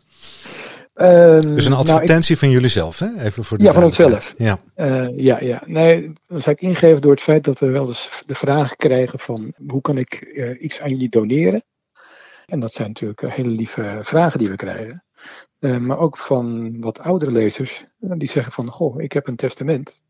Dus 0.95 1.65
een 1.65 1.71
nou, 1.71 1.75
advertentie 1.75 2.37
van 2.37 2.49
jullie 2.49 2.69
zelf, 2.69 2.99
hè? 2.99 3.07
Even 3.19 3.43
voor 3.43 3.57
de 3.57 3.63
ja, 3.63 3.73
van 3.73 3.83
onszelf. 3.83 4.33
Ja. 4.37 4.57
Uh, 4.75 5.07
ja, 5.17 5.37
ja. 5.41 5.61
Nee, 5.65 6.01
dat 6.01 6.37
is 6.37 6.45
eigenlijk 6.45 6.61
ingegeven 6.61 7.01
door 7.01 7.11
het 7.11 7.21
feit 7.21 7.43
dat 7.43 7.59
we 7.59 7.67
wel 7.67 7.87
eens 7.87 8.23
de 8.25 8.35
vraag 8.35 8.75
krijgen 8.75 9.19
van 9.19 9.53
hoe 9.67 9.81
kan 9.81 9.97
ik 9.97 10.31
uh, 10.33 10.61
iets 10.61 10.81
aan 10.81 10.89
jullie 10.89 11.09
doneren? 11.09 11.63
En 12.45 12.59
dat 12.59 12.73
zijn 12.73 12.87
natuurlijk 12.87 13.21
hele 13.21 13.49
lieve 13.49 13.99
vragen 14.01 14.39
die 14.39 14.49
we 14.49 14.55
krijgen. 14.55 15.04
Uh, 15.65 15.77
maar 15.77 15.97
ook 15.97 16.17
van 16.17 16.77
wat 16.81 16.99
oudere 16.99 17.31
lezers, 17.31 17.85
die 17.99 18.29
zeggen 18.29 18.51
van, 18.51 18.69
goh, 18.69 19.01
ik 19.01 19.11
heb 19.11 19.27
een 19.27 19.35
testament. 19.35 20.01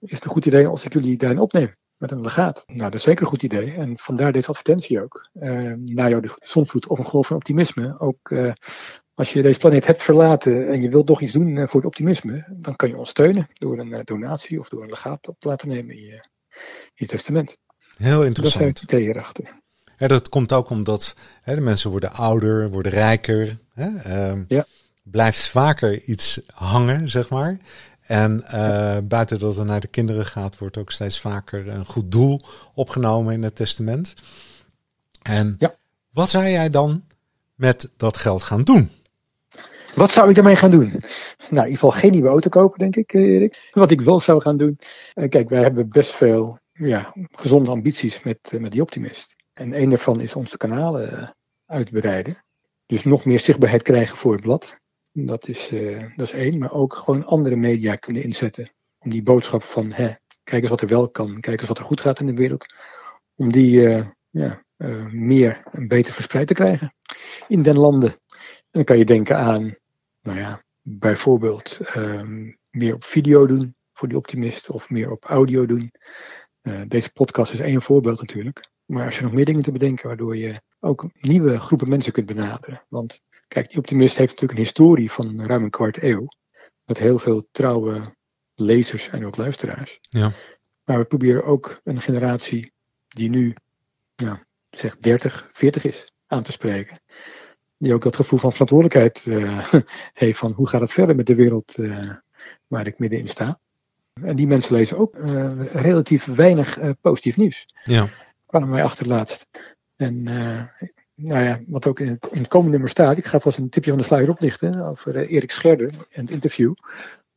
Is 0.00 0.14
het 0.14 0.24
een 0.24 0.30
goed 0.30 0.46
idee 0.46 0.66
als 0.66 0.84
ik 0.84 0.92
jullie 0.92 1.16
daarin 1.16 1.38
opneem? 1.38 1.74
Met 1.96 2.10
een 2.10 2.20
legaat. 2.20 2.64
Nou, 2.66 2.80
dat 2.80 2.94
is 2.94 3.02
zeker 3.02 3.22
een 3.22 3.28
goed 3.28 3.42
idee. 3.42 3.72
En 3.72 3.98
vandaar 3.98 4.32
deze 4.32 4.48
advertentie 4.48 5.02
ook. 5.02 5.28
Uh, 5.34 5.72
naar 5.84 6.08
jou 6.08 6.22
de 6.22 6.30
zonvloed 6.42 6.86
of 6.86 6.98
een 6.98 7.04
golf 7.04 7.26
van 7.26 7.36
optimisme. 7.36 8.00
Ook 8.00 8.30
uh, 8.30 8.52
als 9.18 9.32
je 9.32 9.42
deze 9.42 9.58
planeet 9.58 9.86
hebt 9.86 10.02
verlaten 10.02 10.68
en 10.68 10.82
je 10.82 10.88
wilt 10.88 11.06
toch 11.06 11.20
iets 11.20 11.32
doen 11.32 11.56
eh, 11.56 11.66
voor 11.66 11.80
het 11.80 11.88
optimisme, 11.88 12.44
dan 12.50 12.76
kan 12.76 12.88
je 12.88 12.96
ons 12.96 13.10
steunen 13.10 13.48
door 13.52 13.78
een 13.78 13.92
eh, 13.92 14.00
donatie 14.04 14.60
of 14.60 14.68
door 14.68 14.82
een 14.82 14.88
legaat 14.88 15.28
op 15.28 15.36
te 15.38 15.48
laten 15.48 15.68
nemen 15.68 15.96
in 15.96 16.02
je, 16.02 16.12
in 16.12 16.92
je 16.94 17.06
testament. 17.06 17.56
Heel 17.96 18.24
interessant. 18.24 18.44
Dat 18.44 18.52
zijn 18.52 18.68
het 18.68 18.82
idee 18.82 19.00
hierachter. 19.00 19.60
Ja, 19.96 20.06
dat 20.06 20.28
komt 20.28 20.52
ook 20.52 20.70
omdat 20.70 21.16
hè, 21.42 21.54
de 21.54 21.60
mensen 21.60 21.90
worden 21.90 22.12
ouder, 22.12 22.70
worden 22.70 22.92
rijker. 22.92 23.58
Hè, 23.74 23.88
uh, 24.32 24.40
ja. 24.48 24.66
Blijft 25.10 25.46
vaker 25.46 26.02
iets 26.02 26.40
hangen, 26.54 27.08
zeg 27.08 27.30
maar. 27.30 27.58
En 28.08 28.44
uh, 28.44 28.96
buiten 29.02 29.38
dat 29.38 29.56
het 29.56 29.66
naar 29.66 29.80
de 29.80 29.86
kinderen 29.86 30.26
gaat, 30.26 30.58
wordt 30.58 30.76
ook 30.76 30.90
steeds 30.90 31.20
vaker 31.20 31.68
een 31.68 31.86
goed 31.86 32.12
doel 32.12 32.40
opgenomen 32.74 33.32
in 33.32 33.42
het 33.42 33.56
testament. 33.56 34.14
En 35.22 35.56
ja. 35.58 35.74
wat 36.12 36.30
zou 36.30 36.48
jij 36.48 36.70
dan 36.70 37.04
met 37.54 37.90
dat 37.96 38.16
geld 38.16 38.42
gaan 38.42 38.62
doen? 38.62 38.90
Wat 39.94 40.10
zou 40.10 40.28
ik 40.28 40.34
daarmee 40.34 40.56
gaan 40.56 40.70
doen? 40.70 40.88
Nou, 40.88 41.00
in 41.48 41.50
ieder 41.50 41.68
geval 41.68 41.90
geen 41.90 42.10
nieuwe 42.10 42.28
auto 42.28 42.48
kopen, 42.48 42.78
denk 42.78 42.96
ik, 42.96 43.12
eh, 43.12 43.22
Erik. 43.22 43.68
Wat 43.72 43.90
ik 43.90 44.00
wel 44.00 44.20
zou 44.20 44.40
gaan 44.40 44.56
doen. 44.56 44.78
Uh, 45.14 45.28
kijk, 45.28 45.48
wij 45.48 45.62
hebben 45.62 45.88
best 45.88 46.14
veel 46.14 46.58
ja, 46.72 47.14
gezonde 47.30 47.70
ambities 47.70 48.22
met, 48.22 48.52
uh, 48.54 48.60
met 48.60 48.72
die 48.72 48.82
Optimist. 48.82 49.36
En 49.52 49.80
een 49.80 49.88
daarvan 49.88 50.20
is 50.20 50.34
onze 50.34 50.56
kanalen 50.56 51.34
uitbreiden. 51.66 52.44
Dus 52.86 53.04
nog 53.04 53.24
meer 53.24 53.40
zichtbaarheid 53.40 53.82
krijgen 53.82 54.16
voor 54.16 54.32
het 54.32 54.42
blad. 54.42 54.78
Dat 55.26 55.48
is, 55.48 55.68
dat 56.16 56.26
is 56.26 56.32
één. 56.32 56.58
Maar 56.58 56.72
ook 56.72 56.94
gewoon 56.94 57.26
andere 57.26 57.56
media 57.56 57.96
kunnen 57.96 58.22
inzetten. 58.22 58.72
Om 58.98 59.10
die 59.10 59.22
boodschap 59.22 59.62
van, 59.62 59.92
hè, 59.92 60.14
kijk 60.44 60.62
eens 60.62 60.70
wat 60.70 60.80
er 60.80 60.88
wel 60.88 61.10
kan. 61.10 61.40
Kijk 61.40 61.58
eens 61.58 61.68
wat 61.68 61.78
er 61.78 61.84
goed 61.84 62.00
gaat 62.00 62.20
in 62.20 62.26
de 62.26 62.34
wereld. 62.34 62.74
Om 63.34 63.52
die 63.52 63.80
ja, 64.30 64.62
meer 65.10 65.62
en 65.72 65.88
beter 65.88 66.14
verspreid 66.14 66.46
te 66.46 66.54
krijgen 66.54 66.94
in 67.48 67.62
den 67.62 67.78
landen. 67.78 68.10
En 68.10 68.68
dan 68.70 68.84
kan 68.84 68.98
je 68.98 69.04
denken 69.04 69.36
aan 69.36 69.76
nou 70.22 70.38
ja, 70.38 70.62
bijvoorbeeld 70.82 71.78
um, 71.96 72.58
meer 72.70 72.94
op 72.94 73.04
video 73.04 73.46
doen 73.46 73.74
voor 73.92 74.08
die 74.08 74.16
optimist 74.16 74.70
of 74.70 74.90
meer 74.90 75.10
op 75.10 75.24
audio 75.24 75.66
doen. 75.66 75.92
Deze 76.86 77.12
podcast 77.12 77.52
is 77.52 77.60
één 77.60 77.82
voorbeeld 77.82 78.20
natuurlijk. 78.20 78.70
Maar 78.84 79.04
als 79.04 79.16
je 79.16 79.22
nog 79.22 79.32
meer 79.32 79.44
dingen 79.44 79.62
te 79.62 79.72
bedenken 79.72 80.06
waardoor 80.06 80.36
je 80.36 80.60
ook 80.80 81.06
nieuwe 81.20 81.60
groepen 81.60 81.88
mensen 81.88 82.12
kunt 82.12 82.26
benaderen. 82.26 82.82
Want 82.88 83.20
kijk, 83.48 83.68
die 83.68 83.78
optimist 83.78 84.16
heeft 84.16 84.30
natuurlijk 84.30 84.58
een 84.58 84.64
historie 84.64 85.10
van 85.10 85.46
ruim 85.46 85.62
een 85.62 85.70
kwart 85.70 86.02
eeuw. 86.02 86.28
Met 86.84 86.98
heel 86.98 87.18
veel 87.18 87.48
trouwe 87.52 88.14
lezers 88.54 89.08
en 89.08 89.26
ook 89.26 89.36
luisteraars. 89.36 89.98
Ja. 90.00 90.32
Maar 90.84 90.98
we 90.98 91.04
proberen 91.04 91.44
ook 91.44 91.80
een 91.84 92.00
generatie 92.00 92.72
die 93.08 93.28
nu, 93.28 93.54
ja, 94.14 94.46
zeg 94.70 94.96
30, 94.96 95.48
40 95.52 95.84
is, 95.84 96.12
aan 96.26 96.42
te 96.42 96.52
spreken 96.52 97.00
die 97.78 97.94
ook 97.94 98.02
dat 98.02 98.16
gevoel 98.16 98.38
van 98.38 98.52
verantwoordelijkheid 98.52 99.24
uh, 99.26 99.72
heeft 100.12 100.38
van 100.38 100.52
hoe 100.52 100.68
gaat 100.68 100.80
het 100.80 100.92
verder 100.92 101.16
met 101.16 101.26
de 101.26 101.34
wereld 101.34 101.78
uh, 101.78 102.14
waar 102.66 102.86
ik 102.86 102.98
middenin 102.98 103.28
sta. 103.28 103.60
En 104.22 104.36
die 104.36 104.46
mensen 104.46 104.74
lezen 104.74 104.98
ook 104.98 105.16
uh, 105.16 105.72
relatief 105.72 106.24
weinig 106.24 106.78
positief 107.00 107.36
nieuws. 107.36 107.68
Ja. 107.84 108.08
Kwamen 108.46 108.70
wij 108.70 108.82
achterlaatst. 108.82 109.46
En 109.96 110.26
nou 111.20 111.44
ja, 111.44 111.60
wat 111.66 111.86
ook 111.86 112.00
in 112.00 112.08
het, 112.08 112.28
in 112.32 112.38
het, 112.38 112.48
komende 112.48 112.72
nummer 112.72 112.90
staat, 112.90 113.18
ik 113.18 113.26
ga 113.26 113.40
vast 113.40 113.58
een 113.58 113.68
tipje 113.68 113.90
van 113.90 113.98
de 113.98 114.06
sluier 114.06 114.30
oplichten 114.30 114.80
over 114.80 115.16
Erik 115.16 115.50
Scherder 115.50 115.90
en 116.10 116.20
het 116.20 116.30
interview, 116.30 116.74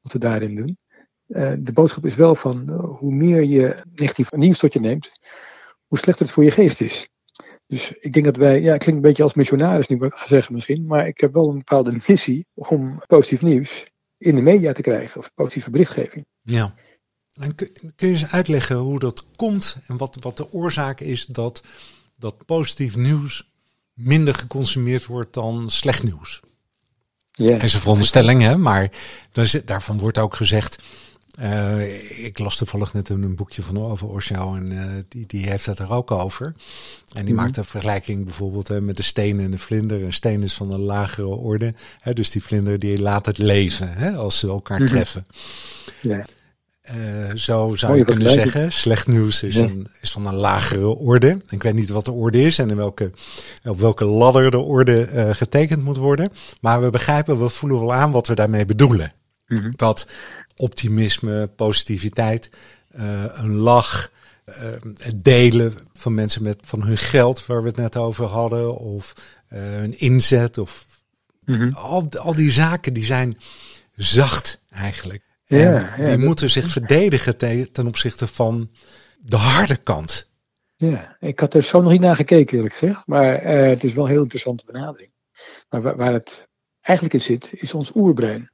wat 0.01 0.13
we 0.13 0.19
daarin 0.19 0.55
doen. 0.55 0.77
de 1.63 1.71
boodschap 1.73 2.05
is 2.05 2.15
wel 2.15 2.35
van 2.35 2.69
hoe 2.69 3.13
meer 3.13 3.43
je 3.43 3.75
negatief 3.95 4.31
nieuws 4.31 4.59
tot 4.59 4.73
je 4.73 4.79
neemt, 4.79 5.11
hoe 5.87 5.97
slechter 5.97 6.25
het 6.25 6.33
voor 6.33 6.43
je 6.43 6.51
geest 6.51 6.81
is. 6.81 7.09
Dus 7.67 7.93
ik 7.99 8.13
denk 8.13 8.25
dat 8.25 8.35
wij, 8.35 8.61
ja, 8.61 8.77
klinkt 8.77 8.85
een 8.85 9.01
beetje 9.01 9.23
als 9.23 9.33
missionaris 9.33 9.87
nu 9.87 9.97
ga 9.99 10.25
zeggen 10.25 10.53
misschien, 10.53 10.85
maar 10.85 11.07
ik 11.07 11.19
heb 11.19 11.33
wel 11.33 11.49
een 11.49 11.57
bepaalde 11.57 11.99
missie 12.07 12.45
om 12.53 13.01
positief 13.07 13.41
nieuws 13.41 13.85
in 14.17 14.35
de 14.35 14.41
media 14.41 14.71
te 14.71 14.81
krijgen, 14.81 15.19
of 15.19 15.33
positieve 15.33 15.69
berichtgeving. 15.69 16.25
Ja. 16.41 16.75
En 17.33 17.55
kun, 17.55 17.71
kun 17.95 18.07
je 18.07 18.13
eens 18.13 18.31
uitleggen 18.31 18.75
hoe 18.75 18.99
dat 18.99 19.25
komt 19.35 19.77
en 19.87 19.97
wat, 19.97 20.17
wat 20.19 20.37
de 20.37 20.51
oorzaak 20.51 20.99
is 20.99 21.25
dat, 21.25 21.63
dat 22.15 22.45
positief 22.45 22.95
nieuws 22.95 23.50
minder 24.03 24.35
geconsumeerd 24.35 25.05
wordt 25.05 25.33
dan 25.33 25.69
slecht 25.69 26.03
nieuws? 26.03 26.39
Ja. 27.31 27.61
is 27.61 27.73
een 27.73 27.79
veronderstelling, 27.79 28.41
hè? 28.41 28.57
maar 28.57 28.91
daarvan 29.65 29.97
wordt 29.97 30.17
ook 30.17 30.35
gezegd 30.35 30.77
uh, 31.39 32.25
ik 32.25 32.39
las 32.39 32.55
toevallig 32.55 32.93
net 32.93 33.09
een, 33.09 33.35
boekje 33.35 33.63
van 33.63 33.77
over 33.77 34.07
Osho 34.07 34.55
en 34.55 34.71
uh, 34.71 34.85
die, 35.07 35.25
die 35.25 35.49
heeft 35.49 35.65
het 35.65 35.79
er 35.79 35.91
ook 35.91 36.11
over. 36.11 36.53
En 37.13 37.25
die 37.25 37.33
mm 37.33 37.39
maakt 37.39 37.57
een 37.57 37.65
vergelijking 37.65 38.25
bijvoorbeeld 38.25 38.67
hè, 38.67 38.81
met 38.81 38.97
de 38.97 39.03
steen 39.03 39.39
en 39.39 39.51
de 39.51 39.57
vlinder. 39.57 40.03
Een 40.03 40.13
steen 40.13 40.43
is 40.43 40.53
van 40.53 40.71
een 40.71 40.79
lagere 40.79 41.27
orde. 41.27 41.73
Hè, 41.99 42.13
dus 42.13 42.29
die 42.29 42.43
vlinder 42.43 42.79
die 42.79 43.01
laat 43.01 43.25
het 43.25 43.37
leven 43.37 43.93
hè, 43.93 44.11
als 44.15 44.39
ze 44.39 44.47
elkaar 44.47 44.79
mm 44.79 44.85
-hmm. 44.85 44.95
treffen. 44.95 45.25
Ja. 46.01 46.25
Uh, 46.89 47.35
zo 47.35 47.75
zou 47.75 47.97
je 47.97 48.05
kunnen 48.05 48.29
zeggen. 48.29 48.71
Slecht 48.71 49.07
nieuws 49.07 49.43
is, 49.43 49.55
een, 49.55 49.87
is 50.01 50.11
van 50.11 50.27
een 50.27 50.35
lagere 50.35 50.87
orde. 50.87 51.37
Ik 51.49 51.63
weet 51.63 51.73
niet 51.73 51.89
wat 51.89 52.05
de 52.05 52.11
orde 52.11 52.41
is 52.41 52.59
en 52.59 52.69
in 52.69 52.75
welke, 52.75 53.11
op 53.63 53.79
welke 53.79 54.05
ladder 54.05 54.51
de 54.51 54.59
orde 54.59 55.09
uh, 55.11 55.29
getekend 55.35 55.83
moet 55.83 55.97
worden. 55.97 56.31
Maar 56.61 56.81
we 56.81 56.89
begrijpen, 56.89 57.41
we 57.41 57.49
voelen 57.49 57.79
wel 57.79 57.93
aan 57.93 58.11
wat 58.11 58.27
we 58.27 58.35
daarmee 58.35 58.65
bedoelen. 58.65 59.11
Mm 59.47 59.57
-hmm. 59.57 59.73
Dat 59.75 60.07
optimisme, 60.55 61.47
positiviteit, 61.55 62.49
uh, 62.95 63.23
een 63.33 63.55
lach, 63.55 64.11
het 64.97 65.23
delen 65.23 65.73
van 65.93 66.13
mensen 66.13 66.43
met 66.43 66.57
van 66.61 66.83
hun 66.83 66.97
geld, 66.97 67.45
waar 67.45 67.61
we 67.61 67.67
het 67.67 67.77
net 67.77 67.97
over 67.97 68.25
hadden, 68.25 68.77
of 68.77 69.13
een 69.47 69.99
inzet, 69.99 70.57
of 70.57 70.85
mm 71.45 71.55
-hmm. 71.55 71.73
al, 71.73 72.09
al 72.09 72.35
die 72.35 72.51
zaken 72.51 72.93
die 72.93 73.05
zijn 73.05 73.37
zacht 73.95 74.61
eigenlijk. 74.69 75.23
Ja, 75.57 75.95
die 75.95 76.17
moeten 76.17 76.49
zich 76.49 76.67
verdedigen 76.67 77.37
te, 77.37 77.69
ten 77.71 77.87
opzichte 77.87 78.27
van 78.27 78.71
de 79.17 79.35
harde 79.35 79.77
kant. 79.77 80.29
Ja, 80.75 81.15
ik 81.19 81.39
had 81.39 81.53
er 81.53 81.63
zo 81.63 81.81
nog 81.81 81.91
niet 81.91 82.01
naar 82.01 82.15
gekeken 82.15 82.55
eerlijk 82.55 82.75
gezegd, 82.75 83.07
maar 83.07 83.43
het 83.43 83.83
is 83.83 83.93
wel 83.93 84.03
een 84.03 84.11
heel 84.11 84.21
interessante 84.21 84.65
benadering. 84.65 85.11
Maar 85.69 85.81
waar, 85.81 85.95
waar 85.95 86.13
het 86.13 86.47
eigenlijk 86.81 87.15
in 87.15 87.21
zit, 87.21 87.49
is 87.53 87.73
ons 87.73 87.91
oerbrein. 87.95 88.51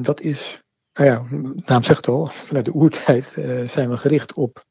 dat 0.00 0.20
is 0.20 0.62
nou 0.98 1.10
ja, 1.10 1.26
naam 1.64 1.82
zegt 1.82 2.06
het 2.06 2.08
al, 2.08 2.26
vanuit 2.48 2.64
de 2.64 2.74
oertijd 2.74 3.36
uh, 3.36 3.68
zijn 3.68 3.90
we 3.90 3.96
gericht 3.96 4.32
op, 4.32 4.64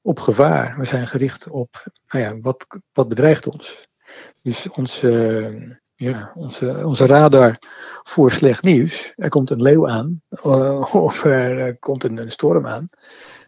op 0.00 0.20
gevaar. 0.20 0.78
We 0.78 0.84
zijn 0.84 1.06
gericht 1.06 1.48
op, 1.48 1.84
nou 2.08 2.24
ja, 2.24 2.40
wat, 2.40 2.66
wat 2.92 3.08
bedreigt 3.08 3.46
ons? 3.46 3.86
Dus 4.42 4.70
onze, 4.70 5.80
ja, 5.96 6.32
onze, 6.34 6.82
onze 6.86 7.06
radar 7.06 7.58
voor 8.02 8.32
slecht 8.32 8.62
nieuws. 8.62 9.12
Er 9.16 9.28
komt 9.28 9.50
een 9.50 9.62
leeuw 9.62 9.88
aan, 9.88 10.22
uh, 10.30 10.94
of 11.04 11.24
er 11.24 11.78
komt 11.78 12.04
een, 12.04 12.30
storm 12.30 12.66
aan. 12.66 12.86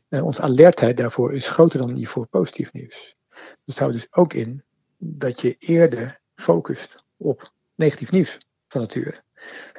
Uh, 0.09 0.25
onze 0.25 0.43
alertheid 0.43 0.97
daarvoor 0.97 1.35
is 1.35 1.49
groter 1.49 1.79
dan 1.79 1.95
die 1.95 2.09
voor 2.09 2.27
positief 2.27 2.73
nieuws. 2.73 3.17
Dus 3.31 3.61
het 3.65 3.79
houdt 3.79 3.95
dus 3.95 4.07
ook 4.11 4.33
in 4.33 4.63
dat 4.99 5.41
je 5.41 5.57
eerder 5.59 6.21
focust 6.35 7.05
op 7.17 7.53
negatief 7.75 8.11
nieuws 8.11 8.39
van 8.69 8.81
nature. 8.81 9.15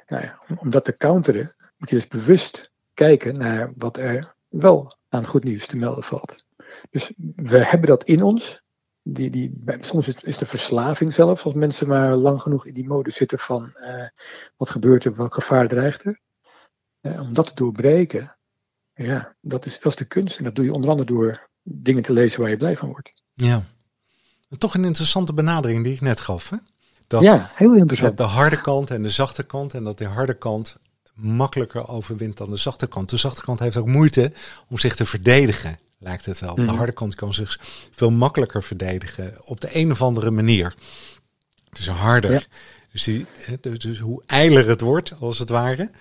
Nou 0.08 0.24
ja, 0.24 0.40
om 0.58 0.70
dat 0.70 0.86
te 0.86 0.98
counteren, 0.98 1.56
moet 1.78 1.90
je 1.90 1.96
dus 1.96 2.08
bewust 2.08 2.72
kijken 2.94 3.38
naar 3.38 3.72
wat 3.78 3.98
er 3.98 4.36
wel 4.48 4.98
aan 5.10 5.26
goed 5.26 5.44
nieuws 5.44 5.68
te 5.68 5.78
melden 5.78 6.04
valt. 6.04 6.44
Dus 6.90 7.12
we 7.36 7.66
hebben 7.66 7.90
dat 7.90 8.04
in 8.04 8.24
ons. 8.24 8.62
Die, 9.13 9.30
die, 9.30 9.54
soms 9.80 10.08
is 10.08 10.38
de 10.38 10.46
verslaving 10.46 11.13
zelfs, 11.13 11.44
als 11.44 11.54
mensen 11.54 11.88
maar 11.88 12.16
lang 12.16 12.42
genoeg 12.42 12.66
in 12.66 12.74
die 12.74 12.88
mode 12.88 13.12
zitten 13.12 13.39
van 13.39 13.72
uh, 13.75 14.08
wat 14.58 14.70
gebeurt 14.70 15.06
er, 15.06 15.13
wat 15.13 15.34
gevaar 15.34 15.68
dreigt 15.68 16.04
er. 16.04 16.20
Uh, 17.01 17.22
om 17.22 17.34
dat 17.34 17.48
te 17.48 17.56
doorbreken, 17.56 18.38
ja, 18.94 19.36
dat 19.42 19.66
is, 19.66 19.80
dat 19.80 19.92
is 19.92 19.98
de 19.98 20.06
kunst. 20.06 20.38
En 20.38 20.44
dat 20.44 20.56
doe 20.56 20.66
je 20.66 20.74
onder 20.74 20.89
andere 20.89 21.08
door 21.08 21.50
dingen 21.63 22.04
te 22.04 22.13
lezen 22.13 22.42
waar 22.42 22.50
je 22.50 22.58
blij 22.58 22.78
van 22.78 22.89
wordt. 22.89 23.13
Ja, 23.34 23.63
toch 24.58 24.74
een 24.74 24.86
interessante 24.86 25.34
benadering 25.34 25.84
die 25.84 25.94
ik 25.94 26.01
net 26.01 26.22
gaf. 26.22 26.50
Hè? 26.50 26.58
Dat 27.08 27.24
ja, 27.24 27.51
heel 27.54 27.74
interessant. 27.74 28.18
De 28.18 28.24
harde 28.24 28.62
kant 28.62 28.92
en 28.92 29.04
de 29.04 29.10
zachte 29.10 29.44
kant. 29.44 29.74
En 29.74 29.84
dat 29.84 29.98
de 29.98 30.06
harde 30.06 30.38
kant 30.38 30.78
makkelijker 31.13 31.88
overwint 31.88 32.38
dan 32.38 32.50
de 32.50 32.58
zachte 32.58 32.88
kant. 32.88 33.10
De 33.10 33.18
zachte 33.18 33.42
kant 33.42 33.60
heeft 33.60 33.78
ook 33.78 33.88
moeite 33.88 34.32
om 34.68 34.78
zich 34.78 34.96
te 34.96 35.06
verdedigen, 35.06 35.80
lijkt 36.00 36.25
het 36.25 36.39
wel. 36.39 36.56
De 36.56 36.62
mhm. 36.62 36.75
harde 36.75 36.91
kant 36.91 37.15
kan 37.15 37.34
zich 37.34 37.60
veel 37.91 38.12
makkelijker 38.12 38.63
verdedigen 38.63 39.48
op 39.48 39.62
de 39.62 39.70
een 39.72 39.91
of 39.91 40.01
andere 40.01 40.32
manier. 40.32 40.75
Het 41.70 41.79
is 41.79 41.88
harder. 41.88 42.48
Dus, 42.91 43.03
die, 43.03 43.25
dus, 43.62 43.79
dus 43.79 44.00
hoe 44.00 44.24
eiler 44.25 44.68
het 44.68 44.82
wordt, 44.82 45.13
als 45.20 45.39
het 45.39 45.50
ware, 45.50 45.91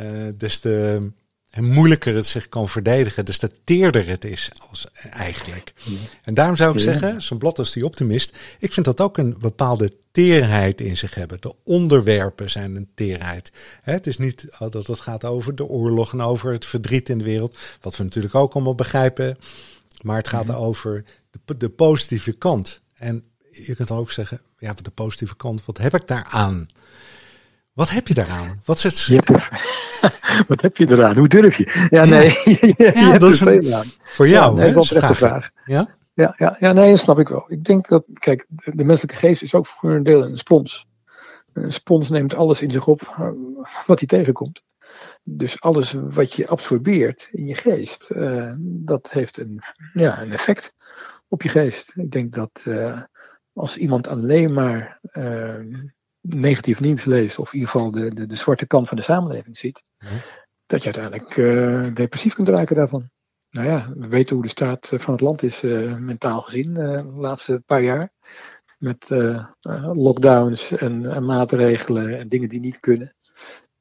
uh, 0.00 0.28
des 0.36 0.58
te 0.58 1.08
en 1.56 1.64
moeilijker 1.64 2.14
het 2.14 2.26
zich 2.26 2.48
kan 2.48 2.68
verdedigen, 2.68 3.24
dus 3.24 3.38
te 3.38 3.50
teerder 3.64 4.08
het 4.08 4.24
is 4.24 4.50
als, 4.68 4.86
eigenlijk. 5.10 5.72
En 6.22 6.34
daarom 6.34 6.56
zou 6.56 6.74
ik 6.74 6.80
zeggen, 6.80 7.22
zo'n 7.22 7.38
blad 7.38 7.58
als 7.58 7.72
die 7.72 7.84
optimist, 7.84 8.36
ik 8.58 8.72
vind 8.72 8.86
dat 8.86 9.00
ook 9.00 9.18
een 9.18 9.36
bepaalde 9.38 9.92
teerheid 10.12 10.80
in 10.80 10.96
zich 10.96 11.14
hebben. 11.14 11.40
De 11.40 11.54
onderwerpen 11.64 12.50
zijn 12.50 12.76
een 12.76 12.88
teerheid. 12.94 13.52
Het 13.82 14.06
is 14.06 14.18
niet 14.18 14.46
dat 14.58 14.86
het 14.86 15.00
gaat 15.00 15.24
over 15.24 15.54
de 15.54 15.64
oorlog 15.64 16.12
en 16.12 16.20
over 16.20 16.52
het 16.52 16.66
verdriet 16.66 17.08
in 17.08 17.18
de 17.18 17.24
wereld, 17.24 17.58
wat 17.80 17.96
we 17.96 18.04
natuurlijk 18.04 18.34
ook 18.34 18.54
allemaal 18.54 18.74
begrijpen, 18.74 19.36
maar 20.02 20.16
het 20.16 20.28
gaat 20.28 20.54
over 20.54 21.04
de, 21.44 21.56
de 21.56 21.68
positieve 21.68 22.32
kant. 22.32 22.80
En 22.94 23.24
je 23.50 23.74
kunt 23.74 23.88
dan 23.88 23.98
ook 23.98 24.10
zeggen, 24.10 24.40
ja, 24.58 24.74
de 24.82 24.90
positieve 24.90 25.36
kant, 25.36 25.64
wat 25.64 25.78
heb 25.78 25.94
ik 25.94 26.06
daaraan? 26.06 26.66
Wat 27.72 27.90
heb 27.90 28.08
je 28.08 28.14
daaraan? 28.14 28.60
Wat 28.64 28.80
zit 28.80 28.94
Wat 30.48 30.60
heb 30.60 30.76
je 30.76 30.90
eraan? 30.90 31.16
Hoe 31.16 31.28
durf 31.28 31.56
je? 31.56 31.86
Ja, 31.90 32.04
nee. 32.04 32.28
je, 32.76 33.14
dat 33.18 33.32
is 33.32 33.40
een, 33.40 33.84
voor 34.00 34.28
jou. 34.28 34.56
Ja, 34.56 34.62
nee, 34.62 34.72
dat 34.72 34.82
is 34.82 34.90
een 34.90 35.14
vraag. 35.14 35.50
Ja? 35.64 35.96
Ja, 36.14 36.34
ja, 36.36 36.56
ja, 36.60 36.72
nee, 36.72 36.90
dat 36.90 36.98
snap 36.98 37.18
ik 37.18 37.28
wel. 37.28 37.44
Ik 37.48 37.64
denk 37.64 37.88
dat, 37.88 38.04
kijk, 38.12 38.46
de, 38.48 38.84
menselijke 38.84 39.20
geest 39.20 39.42
is 39.42 39.54
ook 39.54 39.66
voor 39.66 39.90
een 39.90 40.02
deel 40.02 40.24
een 40.24 40.36
spons. 40.36 40.86
Een 41.52 41.72
spons 41.72 42.10
neemt 42.10 42.34
alles 42.34 42.62
in 42.62 42.70
zich 42.70 42.86
op 42.86 43.02
eh, 43.02 43.30
wat 43.86 43.98
hij 43.98 44.08
tegenkomt. 44.08 44.62
Dus 45.22 45.60
alles 45.60 45.92
wat 45.92 46.32
je 46.32 46.48
absorbeert 46.48 47.28
in 47.30 47.46
je 47.46 47.54
geest, 47.54 48.10
uh, 48.10 48.52
dat 48.58 49.12
heeft 49.12 49.38
een, 49.38 49.60
ja, 49.92 50.22
een 50.22 50.32
effect 50.32 50.74
op 51.28 51.42
je 51.42 51.48
geest. 51.48 51.92
Ik 51.94 52.10
denk 52.10 52.34
dat 52.34 52.64
uh, 52.68 53.02
als 53.52 53.76
iemand 53.76 54.08
alleen 54.08 54.52
maar 54.52 55.00
negatief 56.28 56.80
nieuws 56.80 57.04
leest, 57.04 57.38
of 57.38 57.52
in 57.52 57.58
ieder 57.58 57.70
geval 57.70 57.90
de, 57.90 58.14
de, 58.14 58.26
de 58.26 58.36
zwarte 58.36 58.66
kant 58.66 58.88
van 58.88 58.96
de 58.96 59.02
samenleving 59.02 59.58
ziet, 59.58 59.82
dat 60.66 60.82
je 60.82 60.92
uiteindelijk 60.92 61.36
uh, 61.36 61.94
depressief 61.94 62.34
kunt 62.34 62.48
raken 62.48 62.76
daarvan. 62.76 63.10
Nou 63.50 63.66
ja, 63.66 63.92
we 63.96 64.08
weten 64.08 64.34
hoe 64.34 64.44
de 64.44 64.50
staat 64.50 64.92
van 64.94 65.12
het 65.12 65.22
land 65.22 65.42
is 65.42 65.62
uh, 65.62 65.96
mentaal 65.96 66.40
gezien 66.40 66.74
de 66.74 67.04
laatste 67.14 67.62
paar 67.66 67.82
jaar. 67.82 68.12
Met 68.78 69.10
lockdowns 69.92 70.70
en, 70.70 71.12
en, 71.12 71.24
maatregelen 71.24 72.18
en 72.18 72.28
dingen 72.28 72.48
die 72.48 72.60
niet 72.60 72.80
kunnen. 72.80 73.14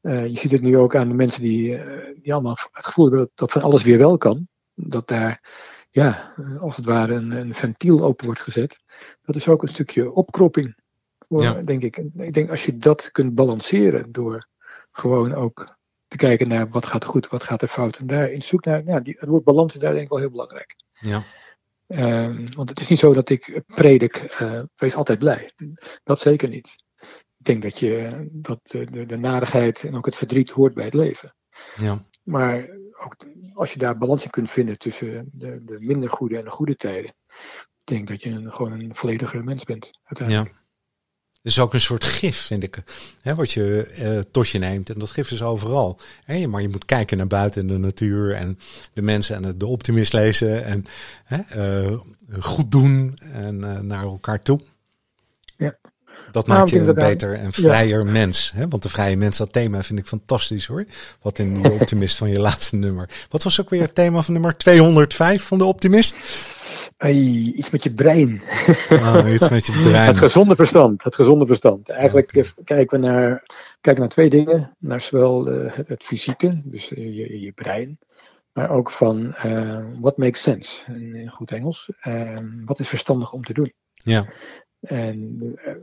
je 0.02 0.38
ziet 0.38 0.52
het 0.52 0.62
nu 0.62 0.78
ook 0.78 0.96
aan 0.96 1.08
de 1.08 1.14
mensen 1.14 1.42
die, 1.42 1.80
die 2.22 2.34
allemaal 2.34 2.58
het 2.72 2.86
gevoel 2.86 3.06
hebben 3.06 3.32
dat 3.36 3.52
van 3.52 3.62
alles 3.62 3.84
weer 3.84 3.98
wel 3.98 4.18
kan. 4.18 4.48
Dat 4.74 5.08
daar, 5.08 5.42
ja, 5.92 6.34
als 6.60 6.76
het 6.76 6.86
ware 6.86 7.14
een, 7.14 7.32
een 7.32 7.54
ventiel 7.54 8.04
open 8.04 8.26
wordt 8.26 8.42
gezet. 8.42 8.80
Dat 9.22 9.36
is 9.36 9.48
ook 9.48 9.62
een 9.62 9.68
stukje 9.68 10.12
opkropping 10.12 10.76
ja. 11.44 11.62
denk 11.62 11.84
ik. 11.84 11.98
Ik 12.16 12.34
denk 12.34 12.50
als 12.50 12.66
je 12.66 12.78
dat 12.78 13.12
kunt 13.12 13.36
balanceren 13.36 14.12
door 14.12 14.48
gewoon 14.92 15.34
ook 15.34 15.76
te 16.08 16.18
kijken 16.18 16.48
naar 16.48 16.70
wat 16.70 16.86
gaat 16.86 17.06
goed, 17.06 17.28
wat 17.28 17.44
gaat 17.44 17.62
er 17.62 17.68
fout. 17.68 17.98
En 17.98 18.08
daar 18.08 18.32
in 18.32 18.42
zoek 18.42 18.66
naar, 18.66 18.84
ja, 18.86 19.00
die, 19.00 19.16
het 19.20 19.30
woord 19.30 19.44
balans 19.44 19.74
is 19.74 19.80
daar 19.80 19.92
denk 19.92 20.04
ik 20.04 20.10
wel 20.10 20.20
heel 20.20 20.30
belangrijk. 20.30 20.76
Ja. 21.00 21.24
Um, 21.88 22.54
want 22.56 22.70
het 22.70 22.80
is 22.80 22.88
niet 22.88 23.00
zo 23.00 23.14
dat 23.14 23.30
ik 23.30 23.62
predik, 23.66 24.38
uh, 24.42 24.64
wees 24.76 24.96
altijd 24.96 25.20
blij. 25.20 25.52
Dat 26.04 26.20
zeker 26.20 26.50
niet. 26.50 26.76
Ik 27.38 27.46
denk 27.46 27.62
dat, 27.62 27.80
je, 27.80 28.28
dat 28.32 28.60
de, 28.64 29.06
de, 29.06 29.18
narigheid 29.18 29.84
en 29.84 29.96
ook 29.96 30.06
het 30.06 30.16
verdriet 30.16 30.50
hoort 30.50 30.74
bij 30.74 30.86
het 30.86 30.94
leven. 30.94 31.36
Ja. 31.76 32.06
Maar 32.24 32.70
ook 33.04 33.16
als 33.54 33.74
je 33.74 33.80
daar 33.80 33.98
balans 33.98 34.24
in 34.24 34.30
kunt 34.30 34.50
vinden 34.50 34.78
tussen 34.78 35.30
de, 35.32 35.64
de 35.64 35.78
minder 35.80 36.10
goede 36.10 36.38
en 36.38 36.44
de 36.44 36.50
goede 36.50 36.76
tijden, 36.76 37.16
ik 37.78 37.86
denk 37.86 38.08
dat 38.08 38.24
je 38.24 38.30
een, 38.30 38.54
gewoon 38.54 38.72
een 38.72 38.96
volledigere 38.96 39.44
mens 39.44 39.64
bent. 39.64 40.00
Uiteindelijk. 40.04 40.50
Ja 40.50 40.64
is 41.46 41.60
ook 41.60 41.74
een 41.74 41.82
soort 41.82 42.04
gif, 42.04 42.38
vind 42.38 42.64
ik. 42.64 42.84
Hè, 43.22 43.36
wat 43.36 43.52
je 43.52 43.96
uh, 44.00 44.20
tot 44.32 44.50
je 44.50 44.60
neemt. 44.60 44.90
En 44.90 45.00
dat 45.00 45.12
gif 45.12 45.32
is 45.32 45.42
overal. 45.42 46.00
Hè, 46.24 46.48
maar 46.48 46.62
je 46.62 46.70
moet 46.70 46.86
kijken 46.86 47.18
naar 47.18 47.28
buiten 47.28 47.62
in 47.62 47.68
de 47.68 47.78
natuur 47.78 48.34
en 48.34 48.60
de 48.94 49.02
mensen 49.02 49.44
en 49.44 49.58
de 49.58 49.66
optimist 49.66 50.14
lezen. 50.14 50.66
En 50.66 50.86
hè, 51.24 51.40
uh, 51.58 51.98
goed 52.40 52.72
doen 52.72 53.20
en 53.34 53.56
uh, 53.56 53.80
naar 53.80 54.04
elkaar 54.04 54.42
toe. 54.42 54.62
Ja. 55.58 55.78
Dat 56.32 56.48
maakt 56.48 56.72
nou, 56.72 56.84
je 56.84 56.90
een 56.90 56.96
beter 56.96 57.34
en 57.34 57.54
vrijer 57.54 58.06
mens. 58.06 58.52
Hè? 58.56 58.68
Want 58.68 58.84
de 58.84 58.90
vrije 58.90 59.18
mens, 59.18 59.38
dat 59.38 59.54
thema 59.54 59.84
vind 59.84 60.00
ik 60.00 60.06
fantastisch 60.06 60.66
hoor. 60.66 60.86
Wat 61.22 61.40
in 61.40 61.54
die 61.54 61.72
optimist 61.80 62.18
van 62.18 62.30
je 62.30 62.40
laatste 62.40 62.76
nummer. 62.76 63.10
Wat 63.30 63.44
was 63.44 63.62
ook 63.62 63.70
weer 63.70 63.82
het 63.82 63.96
thema 63.96 64.22
van 64.22 64.34
nummer 64.34 64.58
205 64.58 65.44
van 65.44 65.58
de 65.58 65.66
optimist? 65.66 66.16
Iets 67.04 67.70
met 67.70 67.84
je 67.84 67.94
brein. 67.94 68.42
Oh, 68.90 69.34
iets 69.34 69.50
met 69.50 69.66
je 69.66 69.72
brein. 69.90 70.08
het 70.08 70.18
gezonde 70.18 70.56
verstand. 70.56 71.04
Het 71.04 71.16
gezonde 71.16 71.46
verstand. 71.46 71.90
Eigenlijk 71.90 72.54
kijken 72.64 73.02
we 73.02 73.08
naar, 73.08 73.44
kijken 73.82 74.02
naar 74.02 74.12
twee 74.12 74.30
dingen. 74.30 74.76
Naar 74.80 75.02
zowel 75.02 75.52
uh, 75.54 75.72
het, 75.86 76.04
fysieke, 76.04 76.62
dus 76.66 76.92
uh, 76.92 77.18
je, 77.18 77.42
je 77.42 77.52
brein. 77.52 78.00
Maar 78.54 78.70
ook 78.70 78.92
van 78.92 79.36
uh, 79.46 79.86
what 80.00 80.18
makes 80.18 80.42
sense 80.42 80.94
in, 80.94 81.16
in 81.16 81.30
goed 81.30 81.52
Engels. 81.52 81.90
wat 82.66 82.80
is 82.80 82.88
verstandig 82.88 83.32
om 83.34 83.44
te 83.44 83.54
doen? 83.54 83.74
Ja. 83.94 84.26
En 84.80 85.40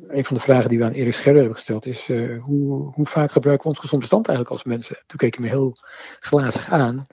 een 0.09 0.25
van 0.25 0.37
de 0.37 0.43
vragen 0.43 0.69
die 0.69 0.79
we 0.79 0.85
aan 0.85 0.93
Erik 0.93 1.15
Scherder 1.15 1.41
hebben 1.41 1.59
gesteld 1.59 1.87
is: 1.87 2.07
hoe, 2.41 2.93
hoe 2.93 3.07
vaak 3.07 3.33
gebruiken 3.33 3.65
we 3.65 3.69
ons 3.69 3.79
gezond 3.79 4.01
verstand 4.01 4.29
eigenlijk 4.29 4.57
als 4.57 4.65
mensen? 4.65 4.97
Toen 5.07 5.19
keek 5.19 5.35
hij 5.35 5.45
me 5.45 5.51
heel 5.51 5.77
glazig 6.21 6.71
aan. 6.71 7.07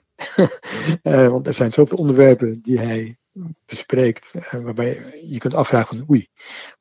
want 1.32 1.46
er 1.46 1.54
zijn 1.54 1.72
zoveel 1.72 1.96
onderwerpen 1.96 2.60
die 2.62 2.78
hij 2.78 3.19
bespreekt, 3.66 4.34
eh, 4.34 4.60
waarbij 4.60 5.20
je 5.24 5.38
kunt 5.38 5.54
afvragen 5.54 5.98
van 5.98 6.10
oei, 6.10 6.28